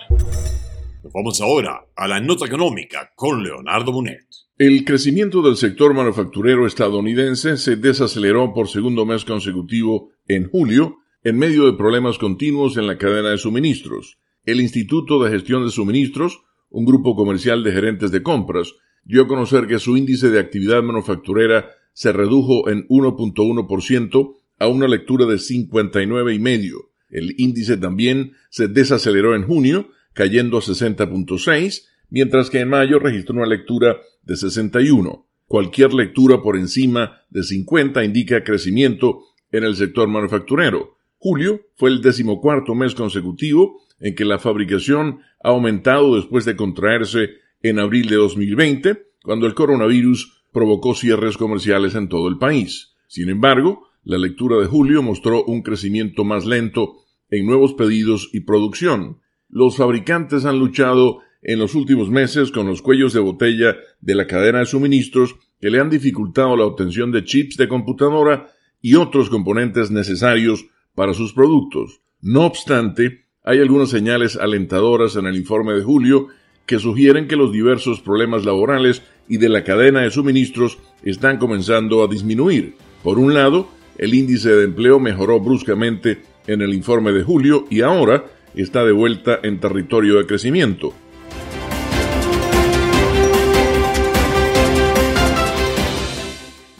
Vamos 1.12 1.40
ahora 1.40 1.86
a 1.96 2.06
la 2.06 2.20
nota 2.20 2.46
económica 2.46 3.12
con 3.14 3.42
Leonardo 3.42 3.92
Bonet. 3.92 4.26
El 4.58 4.84
crecimiento 4.84 5.42
del 5.42 5.56
sector 5.56 5.94
manufacturero 5.94 6.66
estadounidense 6.66 7.56
se 7.56 7.76
desaceleró 7.76 8.52
por 8.52 8.68
segundo 8.68 9.06
mes 9.06 9.24
consecutivo 9.24 10.10
en 10.28 10.50
julio 10.50 10.98
en 11.24 11.38
medio 11.38 11.66
de 11.66 11.76
problemas 11.76 12.18
continuos 12.18 12.76
en 12.76 12.86
la 12.86 12.98
cadena 12.98 13.30
de 13.30 13.38
suministros. 13.38 14.18
El 14.44 14.60
Instituto 14.60 15.22
de 15.22 15.30
Gestión 15.30 15.64
de 15.64 15.70
Suministros, 15.70 16.40
un 16.70 16.86
grupo 16.86 17.14
comercial 17.14 17.62
de 17.62 17.72
gerentes 17.72 18.10
de 18.10 18.22
compras, 18.22 18.74
dio 19.04 19.22
a 19.22 19.28
conocer 19.28 19.66
que 19.66 19.78
su 19.78 19.96
índice 19.96 20.30
de 20.30 20.40
actividad 20.40 20.82
manufacturera 20.82 21.70
se 21.92 22.12
redujo 22.12 22.68
en 22.70 22.86
1.1% 22.88 24.36
a 24.58 24.66
una 24.68 24.88
lectura 24.88 25.26
de 25.26 25.36
59,5. 25.36 26.88
El 27.10 27.34
índice 27.38 27.76
también 27.76 28.32
se 28.50 28.68
desaceleró 28.68 29.34
en 29.34 29.44
junio 29.44 29.90
cayendo 30.12 30.58
a 30.58 30.60
60.6, 30.60 31.84
mientras 32.08 32.50
que 32.50 32.60
en 32.60 32.68
mayo 32.68 32.98
registró 32.98 33.36
una 33.36 33.46
lectura 33.46 33.98
de 34.22 34.36
61. 34.36 35.26
Cualquier 35.46 35.92
lectura 35.92 36.42
por 36.42 36.56
encima 36.56 37.22
de 37.30 37.42
50 37.42 38.04
indica 38.04 38.44
crecimiento 38.44 39.22
en 39.52 39.64
el 39.64 39.76
sector 39.76 40.08
manufacturero. 40.08 40.96
Julio 41.18 41.60
fue 41.76 41.90
el 41.90 42.00
decimocuarto 42.00 42.74
mes 42.74 42.94
consecutivo 42.94 43.82
en 44.00 44.14
que 44.14 44.24
la 44.24 44.38
fabricación 44.38 45.20
ha 45.42 45.50
aumentado 45.50 46.16
después 46.16 46.44
de 46.44 46.56
contraerse 46.56 47.30
en 47.62 47.78
abril 47.78 48.08
de 48.08 48.16
2020, 48.16 49.06
cuando 49.22 49.46
el 49.46 49.54
coronavirus 49.54 50.44
provocó 50.52 50.94
cierres 50.94 51.36
comerciales 51.36 51.94
en 51.94 52.08
todo 52.08 52.28
el 52.28 52.38
país. 52.38 52.94
Sin 53.06 53.28
embargo, 53.28 53.88
la 54.02 54.18
lectura 54.18 54.56
de 54.58 54.66
julio 54.66 55.02
mostró 55.02 55.44
un 55.44 55.62
crecimiento 55.62 56.24
más 56.24 56.46
lento 56.46 56.96
en 57.30 57.46
nuevos 57.46 57.74
pedidos 57.74 58.30
y 58.32 58.40
producción 58.40 59.20
los 59.50 59.76
fabricantes 59.76 60.44
han 60.44 60.58
luchado 60.58 61.18
en 61.42 61.58
los 61.58 61.74
últimos 61.74 62.08
meses 62.08 62.52
con 62.52 62.66
los 62.66 62.82
cuellos 62.82 63.12
de 63.12 63.20
botella 63.20 63.76
de 64.00 64.14
la 64.14 64.26
cadena 64.26 64.60
de 64.60 64.66
suministros 64.66 65.34
que 65.60 65.70
le 65.70 65.80
han 65.80 65.90
dificultado 65.90 66.56
la 66.56 66.64
obtención 66.64 67.10
de 67.10 67.24
chips 67.24 67.56
de 67.56 67.66
computadora 67.66 68.50
y 68.80 68.94
otros 68.94 69.28
componentes 69.28 69.90
necesarios 69.90 70.66
para 70.94 71.14
sus 71.14 71.32
productos. 71.32 72.00
No 72.20 72.44
obstante, 72.44 73.26
hay 73.50 73.58
algunas 73.58 73.90
señales 73.90 74.36
alentadoras 74.36 75.16
en 75.16 75.26
el 75.26 75.34
informe 75.34 75.72
de 75.72 75.82
julio 75.82 76.28
que 76.66 76.78
sugieren 76.78 77.26
que 77.26 77.34
los 77.34 77.52
diversos 77.52 78.00
problemas 78.00 78.44
laborales 78.44 79.02
y 79.28 79.38
de 79.38 79.48
la 79.48 79.64
cadena 79.64 80.02
de 80.02 80.12
suministros 80.12 80.78
están 81.02 81.38
comenzando 81.38 82.04
a 82.04 82.06
disminuir. 82.06 82.76
Por 83.02 83.18
un 83.18 83.34
lado, 83.34 83.68
el 83.98 84.14
índice 84.14 84.50
de 84.50 84.62
empleo 84.62 85.00
mejoró 85.00 85.40
bruscamente 85.40 86.22
en 86.46 86.62
el 86.62 86.72
informe 86.72 87.10
de 87.10 87.24
julio 87.24 87.66
y 87.70 87.80
ahora 87.80 88.24
está 88.54 88.84
de 88.84 88.92
vuelta 88.92 89.40
en 89.42 89.58
territorio 89.58 90.18
de 90.18 90.26
crecimiento. 90.26 90.94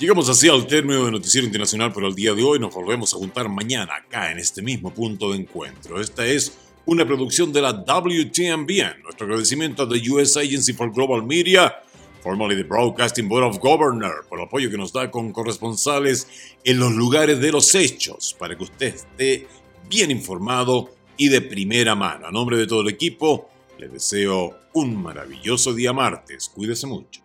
Llegamos 0.01 0.31
así 0.31 0.49
al 0.49 0.67
término 0.67 1.05
de 1.05 1.11
Noticiero 1.11 1.47
Internacional 1.47 1.93
por 1.93 2.05
el 2.05 2.15
día 2.15 2.33
de 2.33 2.43
hoy. 2.43 2.59
Nos 2.59 2.73
volvemos 2.73 3.13
a 3.13 3.19
juntar 3.19 3.51
mañana 3.51 3.97
acá 3.97 4.33
en 4.33 4.39
este 4.39 4.63
mismo 4.63 4.95
punto 4.95 5.31
de 5.31 5.37
encuentro. 5.37 6.01
Esta 6.01 6.27
es 6.27 6.57
una 6.87 7.05
producción 7.05 7.53
de 7.53 7.61
la 7.61 7.73
WTMBN. 7.73 9.03
Nuestro 9.03 9.27
agradecimiento 9.27 9.83
a 9.83 9.89
the 9.91 10.11
US 10.11 10.39
Agency 10.39 10.73
for 10.73 10.91
Global 10.91 11.23
Media, 11.23 11.83
formerly 12.23 12.57
the 12.57 12.67
Broadcasting 12.67 13.29
Board 13.29 13.45
of 13.45 13.59
Governors, 13.59 14.25
por 14.27 14.39
el 14.39 14.47
apoyo 14.47 14.71
que 14.71 14.79
nos 14.79 14.91
da 14.91 15.11
con 15.11 15.33
corresponsales 15.33 16.27
en 16.65 16.79
los 16.79 16.93
lugares 16.93 17.39
de 17.39 17.53
los 17.53 17.75
hechos, 17.75 18.35
para 18.39 18.57
que 18.57 18.65
usted 18.65 18.95
esté 18.95 19.49
bien 19.87 20.11
informado 20.11 20.95
y 21.19 21.29
de 21.29 21.43
primera 21.43 21.95
mano. 21.95 22.27
A 22.27 22.31
nombre 22.31 22.57
de 22.57 22.67
todo 22.67 22.81
el 22.81 22.89
equipo, 22.89 23.51
le 23.79 23.89
deseo 23.89 24.61
un 24.73 24.97
maravilloso 24.97 25.75
día 25.75 25.93
martes. 25.93 26.49
Cuídese 26.49 26.87
mucho. 26.87 27.21